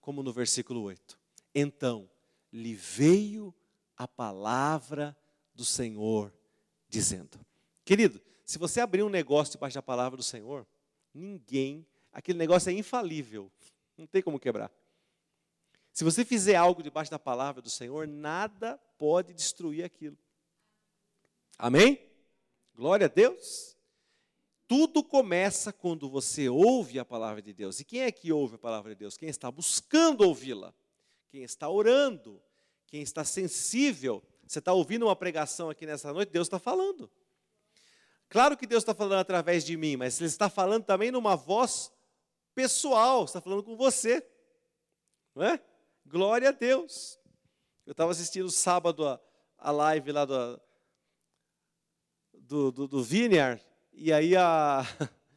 [0.00, 1.16] como no versículo 8.
[1.54, 2.10] Então,
[2.52, 3.54] lhe veio
[3.96, 5.16] a palavra
[5.54, 6.34] do Senhor,
[6.88, 7.38] dizendo:
[7.84, 10.66] Querido, se você abrir um negócio debaixo da palavra do Senhor,
[11.14, 13.52] ninguém, aquele negócio é infalível,
[13.96, 14.79] não tem como quebrar.
[15.92, 20.16] Se você fizer algo debaixo da palavra do Senhor, nada pode destruir aquilo.
[21.58, 22.00] Amém?
[22.74, 23.76] Glória a Deus.
[24.66, 27.80] Tudo começa quando você ouve a palavra de Deus.
[27.80, 29.16] E quem é que ouve a palavra de Deus?
[29.16, 30.72] Quem está buscando ouvi-la.
[31.28, 32.40] Quem está orando.
[32.86, 34.22] Quem está sensível.
[34.46, 37.10] Você está ouvindo uma pregação aqui nessa noite, Deus está falando.
[38.28, 41.92] Claro que Deus está falando através de mim, mas Ele está falando também numa voz
[42.54, 44.24] pessoal, está falando com você.
[45.34, 45.60] Não é?
[46.10, 47.20] Glória a Deus.
[47.86, 49.20] Eu estava assistindo sábado a,
[49.56, 50.60] a live lá do,
[52.34, 54.82] do, do, do Vineyard, e aí a,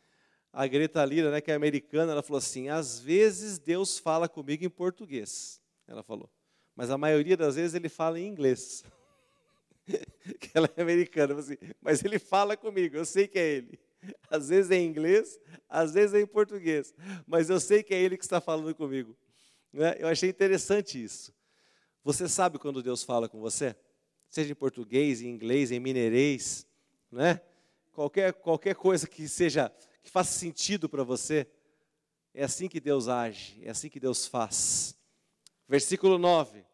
[0.52, 4.66] a Greta Lira, né, que é americana, ela falou assim: às vezes Deus fala comigo
[4.66, 5.62] em português.
[5.88, 6.28] Ela falou,
[6.76, 8.84] mas a maioria das vezes ele fala em inglês.
[10.40, 13.80] que ela é americana, assim, mas ele fala comigo, eu sei que é ele.
[14.28, 16.96] Às vezes é em inglês, às vezes é em português,
[17.28, 19.16] mas eu sei que é ele que está falando comigo.
[19.74, 19.96] Né?
[19.98, 21.34] Eu achei interessante isso.
[22.04, 23.76] Você sabe quando Deus fala com você?
[24.30, 26.68] Seja em português, em inglês, em mineirês,
[27.12, 27.42] né?
[27.94, 29.72] qualquer, qualquer coisa que seja,
[30.02, 31.48] que faça sentido para você,
[32.34, 34.98] é assim que Deus age, é assim que Deus faz.
[35.68, 36.66] Versículo 9.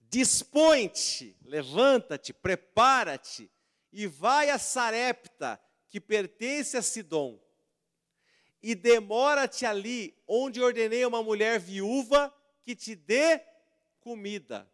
[0.00, 3.50] Dispõe-te, levanta-te, prepara-te
[3.92, 7.40] e vai a Sarepta, que pertence a Sidom,
[8.68, 13.40] e demora-te ali, onde ordenei a uma mulher viúva que te dê
[14.00, 14.68] comida.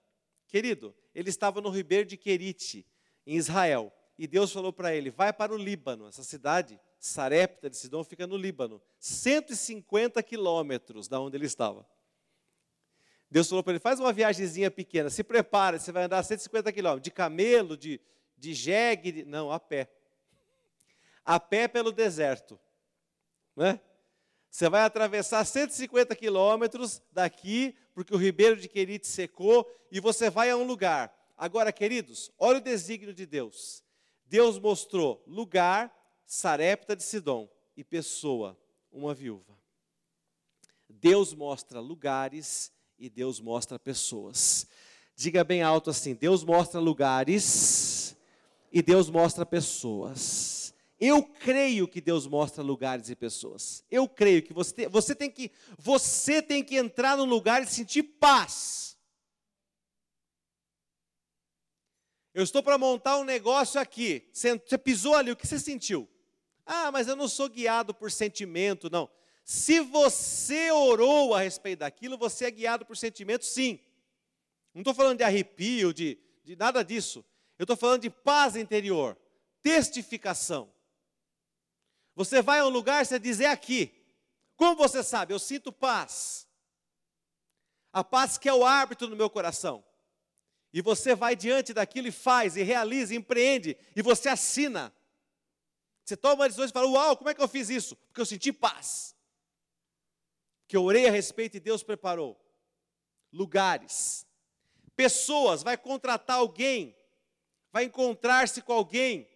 [0.49, 2.87] Querido, ele estava no ribeiro de Querite,
[3.27, 7.77] em Israel, e Deus falou para ele: vai para o Líbano, essa cidade, Sarepta de
[7.77, 11.87] Sidom, fica no Líbano, 150 quilômetros da onde ele estava.
[13.31, 17.05] Deus falou para ele: faz uma viagemzinha pequena, se prepara, você vai andar 150 quilômetros,
[17.05, 18.01] de camelo, de,
[18.39, 19.25] de jegue, de...
[19.27, 19.87] não, a pé.
[21.23, 22.59] A pé pelo deserto.
[23.57, 23.81] Né?
[24.51, 30.51] Você vai atravessar 150 quilômetros daqui, porque o ribeiro de Querite secou, e você vai
[30.51, 31.13] a um lugar.
[31.37, 33.83] Agora, queridos, olha o desígnio de Deus.
[34.27, 35.93] Deus mostrou lugar,
[36.25, 38.59] Sarepta de Sidom, e pessoa,
[38.91, 39.59] uma viúva.
[40.89, 44.67] Deus mostra lugares e Deus mostra pessoas.
[45.17, 48.17] Diga bem alto assim: Deus mostra lugares
[48.71, 50.52] e Deus mostra pessoas.
[51.05, 53.85] Eu creio que Deus mostra lugares e pessoas.
[53.91, 57.67] Eu creio que você tem, você tem que você tem que entrar num lugar e
[57.67, 58.97] sentir paz.
[62.33, 64.31] Eu estou para montar um negócio aqui.
[64.33, 66.09] Você, pisou ali, o que você sentiu?
[66.65, 69.11] Ah, mas eu não sou guiado por sentimento, não.
[69.45, 73.81] Se você orou a respeito daquilo, você é guiado por sentimento, sim.
[74.73, 77.25] Não estou falando de arrepio, de, de nada disso.
[77.59, 79.19] Eu estou falando de paz interior,
[79.61, 80.73] testificação.
[82.15, 83.93] Você vai a um lugar, você diz, é aqui.
[84.57, 85.33] Como você sabe?
[85.33, 86.49] Eu sinto paz.
[87.93, 89.85] A paz que é o árbitro no meu coração.
[90.73, 94.93] E você vai diante daquilo e faz, e realiza, e empreende, e você assina.
[96.05, 97.95] Você toma decisões e fala: Uau, como é que eu fiz isso?
[97.95, 99.15] Porque eu senti paz
[100.73, 102.35] que eu orei a respeito e Deus preparou.
[103.31, 104.27] Lugares,
[104.97, 106.97] pessoas, vai contratar alguém,
[107.71, 109.29] vai encontrar-se com alguém.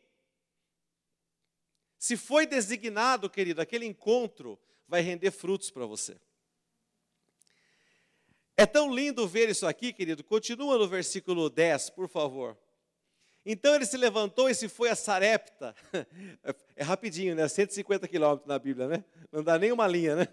[2.06, 6.16] Se foi designado, querido, aquele encontro vai render frutos para você.
[8.56, 10.22] É tão lindo ver isso aqui, querido.
[10.22, 12.56] Continua no versículo 10, por favor.
[13.44, 15.74] Então ele se levantou e se foi a Sarepta.
[16.76, 17.48] É rapidinho, né?
[17.48, 19.04] 150 quilômetros na Bíblia, né?
[19.32, 20.28] Não dá nem uma linha, né?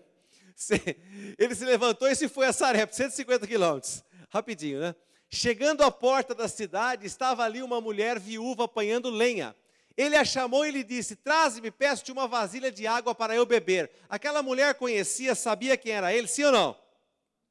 [1.40, 4.04] Ele se levantou e se foi a Sarepta, 150 quilômetros.
[4.30, 4.94] Rapidinho, né?
[5.28, 9.56] Chegando à porta da cidade, estava ali uma mulher viúva apanhando lenha.
[9.96, 13.92] Ele a chamou e lhe disse: Traze-me, peço-te uma vasilha de água para eu beber.
[14.10, 16.78] Aquela mulher conhecia, sabia quem era ele, sim ou não?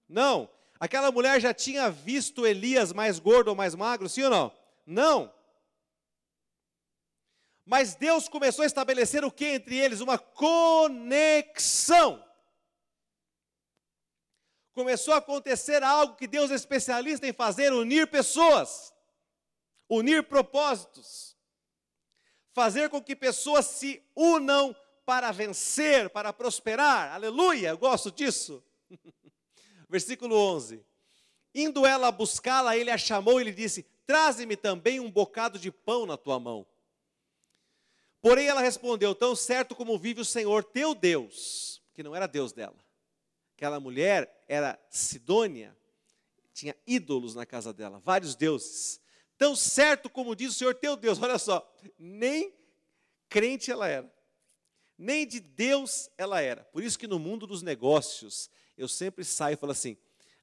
[0.09, 0.51] Não.
[0.81, 4.53] Aquela mulher já tinha visto Elias mais gordo ou mais magro, sim ou não?
[4.85, 5.33] Não.
[7.65, 10.01] Mas Deus começou a estabelecer o que entre eles?
[10.01, 11.53] Uma conexão
[14.73, 18.93] começou a acontecer algo que Deus é especialista em fazer: unir pessoas,
[19.89, 21.32] unir propósitos,
[22.53, 24.75] fazer com que pessoas se unam
[25.05, 27.13] para vencer, para prosperar.
[27.13, 28.63] Aleluia, eu gosto disso.
[29.89, 30.85] Versículo 11.
[31.55, 36.07] Indo ela buscá-la, ele a chamou e lhe disse: Traze-me também um bocado de pão
[36.07, 36.67] na tua mão.
[38.21, 42.53] Porém ela respondeu: Tão certo como vive o Senhor teu Deus, que não era Deus
[42.53, 42.79] dela.
[43.55, 45.77] Aquela mulher era Sidônia,
[46.53, 49.01] tinha ídolos na casa dela, vários deuses.
[49.43, 51.69] Tão certo como diz o Senhor teu Deus, olha só,
[51.99, 52.55] nem
[53.29, 54.15] crente ela era,
[54.97, 56.63] nem de Deus ela era.
[56.67, 59.97] Por isso que no mundo dos negócios, eu sempre saio e falo assim: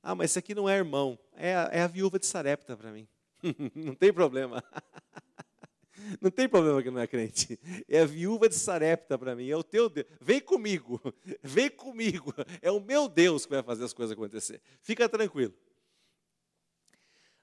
[0.04, 2.92] ah, mas esse aqui não é irmão, é a, é a viúva de Sarepta para
[2.92, 3.08] mim.
[3.74, 4.62] não tem problema.
[6.20, 7.60] Não tem problema que não é crente.
[7.88, 10.08] É a viúva de Sarepta para mim, é o teu Deus.
[10.22, 11.00] Vem comigo,
[11.44, 12.34] vem comigo.
[12.62, 14.62] É o meu Deus que vai fazer as coisas acontecer.
[14.82, 15.54] Fica tranquilo.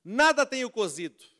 [0.02, 1.35] Nada tenho cozido.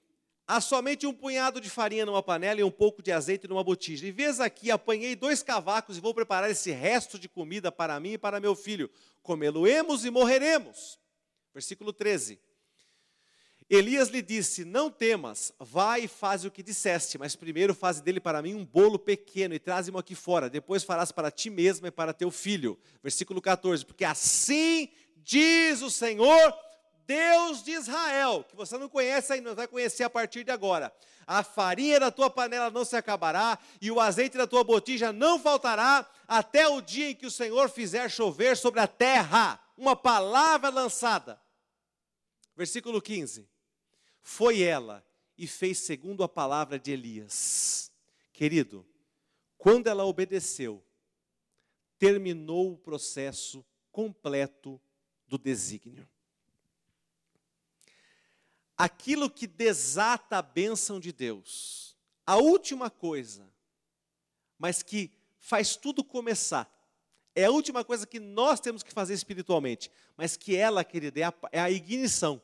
[0.49, 4.07] Há somente um punhado de farinha numa panela e um pouco de azeite numa botija.
[4.07, 8.12] E vês aqui, apanhei dois cavacos e vou preparar esse resto de comida para mim
[8.12, 8.88] e para meu filho.
[9.22, 11.01] Comê-lo-emos e morreremos.
[11.53, 12.38] Versículo 13.
[13.68, 18.20] Elias lhe disse: Não temas, vai e faz o que disseste, mas primeiro faze dele
[18.20, 20.49] para mim um bolo pequeno e traze-mo aqui fora.
[20.49, 22.78] Depois farás para ti mesmo e para teu filho.
[23.03, 26.55] Versículo 14: Porque assim diz o Senhor,
[27.07, 30.93] Deus de Israel, que você não conhece ainda, vai conhecer a partir de agora.
[31.27, 35.39] A farinha da tua panela não se acabará, e o azeite da tua botija não
[35.39, 39.61] faltará, até o dia em que o Senhor fizer chover sobre a terra.
[39.77, 41.41] Uma palavra lançada.
[42.57, 43.49] Versículo 15
[44.23, 45.07] foi ela
[45.39, 47.93] e fez segundo a palavra de Elias.
[48.33, 48.85] Querido,
[49.57, 50.85] quando ela obedeceu,
[51.99, 54.81] terminou o processo completo
[55.29, 56.09] do desígnio.
[58.77, 61.97] Aquilo que desata a bênção de Deus,
[62.27, 63.49] a última coisa,
[64.59, 66.70] mas que faz tudo começar,
[67.35, 71.22] é a última coisa que nós temos que fazer espiritualmente, mas que ela, querida, é
[71.24, 72.41] a, é a ignição.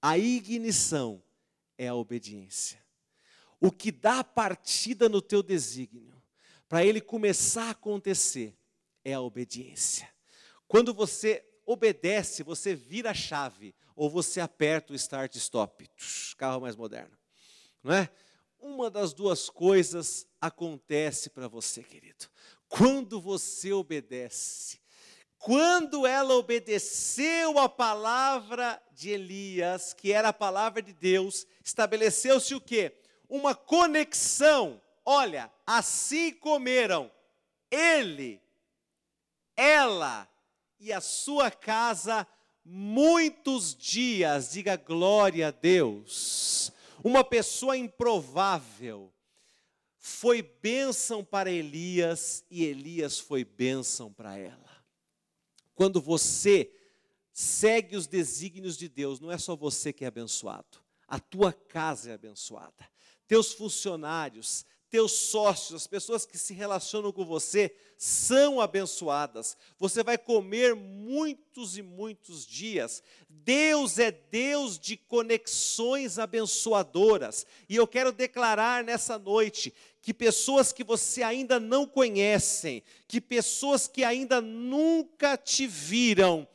[0.00, 1.22] A ignição
[1.76, 2.80] é a obediência.
[3.60, 6.22] O que dá partida no teu desígnio,
[6.68, 8.56] para ele começar a acontecer,
[9.04, 10.08] é a obediência.
[10.68, 15.88] Quando você obedece, você vira a chave, ou você aperta o start stop,
[16.36, 17.16] carro mais moderno,
[17.82, 18.10] não é?
[18.58, 22.26] Uma das duas coisas acontece para você, querido.
[22.68, 24.80] Quando você obedece,
[25.38, 32.60] quando ela obedeceu a palavra de Elias, que era a palavra de Deus, estabeleceu-se o
[32.60, 33.00] quê?
[33.28, 34.80] Uma conexão.
[35.04, 37.10] Olha, assim comeram
[37.70, 38.42] ele,
[39.54, 40.28] ela
[40.78, 42.26] e a sua casa
[42.66, 44.50] muitos dias.
[44.50, 46.72] Diga glória a Deus.
[47.02, 49.12] Uma pessoa improvável
[49.96, 54.84] foi bênção para Elias e Elias foi bênção para ela.
[55.74, 56.72] Quando você
[57.32, 62.10] segue os desígnios de Deus, não é só você que é abençoado, a tua casa
[62.10, 62.88] é abençoada,
[63.28, 69.56] teus funcionários, teus sócios, as pessoas que se relacionam com você são abençoadas.
[69.78, 73.02] Você vai comer muitos e muitos dias.
[73.28, 77.46] Deus é Deus de conexões abençoadoras.
[77.68, 79.72] E eu quero declarar nessa noite
[80.02, 86.46] que pessoas que você ainda não conhecem, que pessoas que ainda nunca te viram,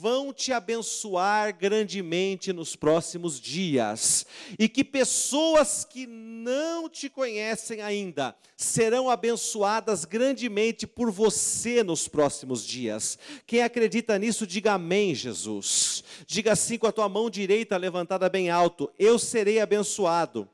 [0.00, 4.24] vão te abençoar grandemente nos próximos dias,
[4.58, 12.64] e que pessoas que não te conhecem ainda serão abençoadas grandemente por você nos próximos
[12.64, 13.18] dias.
[13.46, 16.02] Quem acredita nisso, diga amém, Jesus.
[16.26, 20.48] Diga assim com a tua mão direita levantada bem alto: Eu serei abençoado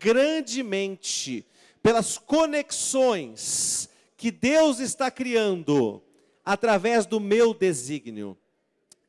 [0.00, 1.44] grandemente
[1.82, 6.02] pelas conexões que Deus está criando
[6.42, 8.34] através do meu desígnio.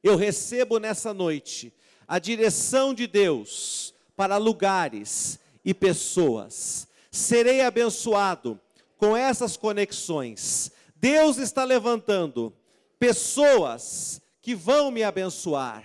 [0.03, 1.73] Eu recebo nessa noite
[2.07, 6.87] a direção de Deus para lugares e pessoas.
[7.11, 8.59] Serei abençoado
[8.97, 10.71] com essas conexões.
[10.95, 12.53] Deus está levantando
[12.97, 15.83] pessoas que vão me abençoar.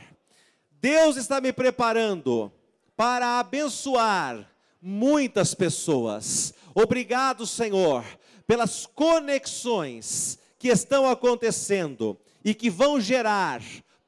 [0.81, 2.53] Deus está me preparando
[2.97, 4.51] para abençoar
[4.81, 6.55] muitas pessoas.
[6.75, 8.05] Obrigado, Senhor,
[8.47, 13.63] pelas conexões que estão acontecendo e que vão gerar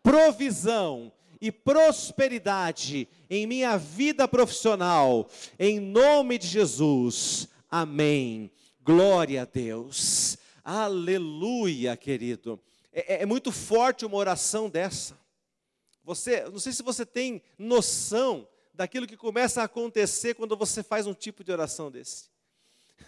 [0.07, 5.29] provisão e prosperidade em minha vida profissional,
[5.59, 7.49] em nome de Jesus.
[7.69, 8.49] Amém.
[8.85, 10.39] Glória a Deus.
[10.63, 12.61] Aleluia, querido.
[12.93, 15.19] É, é, é muito forte uma oração dessa.
[16.05, 21.09] Você, não sei se você tem noção daquilo que começa a acontecer quando você faz
[21.09, 22.31] um tipo de oração desse.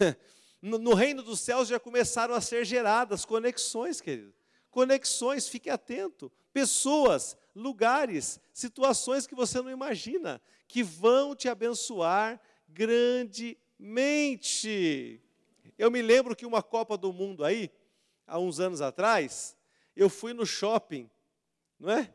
[0.60, 4.34] No, no reino dos céus já começaram a ser geradas conexões, querido.
[4.78, 6.30] Conexões, fique atento.
[6.52, 13.60] Pessoas, lugares, situações que você não imagina, que vão te abençoar grandemente.
[15.76, 17.72] Eu me lembro que uma Copa do Mundo aí,
[18.24, 19.56] há uns anos atrás,
[19.96, 21.10] eu fui no shopping,
[21.76, 22.14] não é?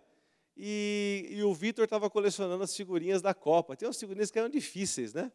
[0.56, 3.76] E, e o Vitor estava colecionando as figurinhas da Copa.
[3.76, 5.30] Tem umas figurinhas que eram difíceis, né?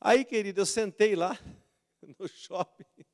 [0.00, 1.38] Aí, querido, eu sentei lá
[2.18, 3.04] no shopping,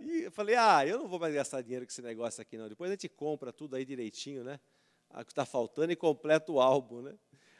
[0.00, 2.68] E falei, ah, eu não vou mais gastar dinheiro com esse negócio aqui, não.
[2.68, 4.60] Depois a gente compra tudo aí direitinho, né?
[5.10, 7.14] O que está faltando e completa o álbum, né?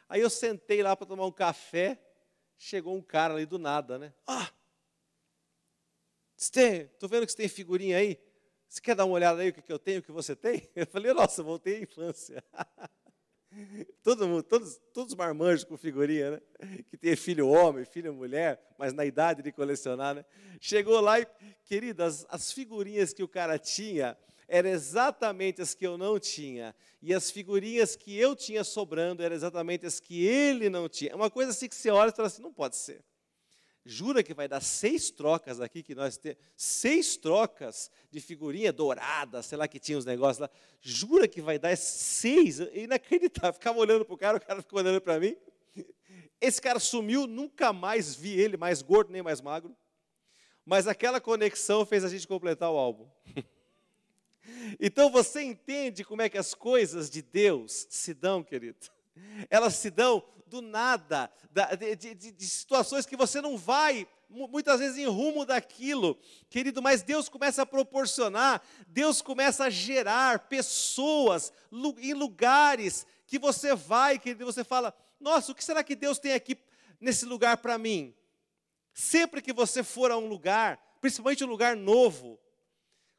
[0.09, 1.99] Aí eu sentei lá para tomar um café,
[2.59, 4.13] chegou um cara ali do nada, né?
[4.27, 4.51] Ah,
[6.37, 8.19] estou vendo que você tem figurinha aí.
[8.69, 10.69] Você quer dar uma olhada aí o que eu tenho, o que você tem?
[10.75, 12.45] Eu falei, nossa, voltei à infância.
[14.03, 16.41] Todo mundo, todos, todos os marmanjos com figurinha, né?
[16.91, 20.25] Que tem filho homem, filho mulher, mas na idade de colecionar, né?
[20.61, 21.27] Chegou lá e,
[21.65, 26.75] queridas, as figurinhas que o cara tinha eram exatamente as que eu não tinha.
[27.01, 31.15] E as figurinhas que eu tinha sobrando eram exatamente as que ele não tinha.
[31.15, 33.03] Uma coisa assim que você olha e fala assim, não pode ser
[33.85, 39.43] jura que vai dar seis trocas aqui, que nós temos, seis trocas de figurinha dourada,
[39.43, 44.05] sei lá que tinha os negócios lá, jura que vai dar seis, inacreditável, ficava olhando
[44.05, 45.37] para o cara, o cara ficou olhando para mim,
[46.41, 49.77] esse cara sumiu, nunca mais vi ele mais gordo nem mais magro,
[50.65, 53.09] mas aquela conexão fez a gente completar o álbum.
[54.79, 58.77] Então você entende como é que as coisas de Deus se dão, querido?
[59.49, 60.23] Elas se dão
[60.55, 61.29] do nada,
[61.77, 66.17] de, de, de, situações que você não vai, muitas vezes, em rumo daquilo,
[66.49, 71.53] querido, mas Deus começa a proporcionar, Deus começa a gerar pessoas
[71.99, 76.35] em lugares que você vai, querido, você fala: nossa, o que será que Deus tem
[76.35, 76.57] aqui
[77.01, 78.15] nesse lugar para mim?
[78.93, 82.39] Sempre que você for a um lugar, principalmente um lugar novo,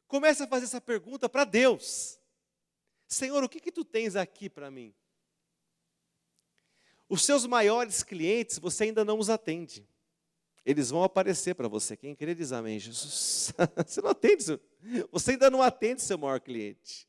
[0.08, 2.18] comece a fazer essa pergunta para Deus:
[3.06, 4.94] Senhor, o que, que tu tens aqui para mim?
[7.08, 9.86] Os seus maiores clientes, você ainda não os atende.
[10.64, 11.96] Eles vão aparecer para você.
[11.96, 13.52] Quem crê diz amém, Jesus.
[13.86, 14.60] você não atende,
[15.12, 17.06] você ainda não atende seu maior cliente.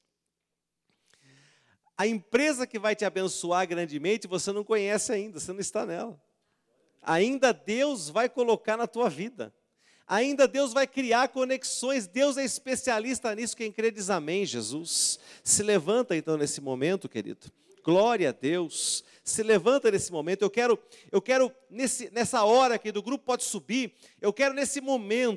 [1.98, 6.22] A empresa que vai te abençoar grandemente, você não conhece ainda, você não está nela.
[7.02, 9.52] Ainda Deus vai colocar na tua vida.
[10.06, 12.06] Ainda Deus vai criar conexões.
[12.06, 13.58] Deus é especialista nisso.
[13.58, 15.20] Quem crê diz amém, Jesus.
[15.44, 17.52] Se levanta então nesse momento, querido.
[17.84, 19.04] Glória a Deus.
[19.28, 20.42] Se levanta nesse momento.
[20.42, 20.80] Eu quero,
[21.12, 23.94] eu quero nesse, nessa hora aqui do grupo pode subir.
[24.22, 25.18] Eu quero nesse momento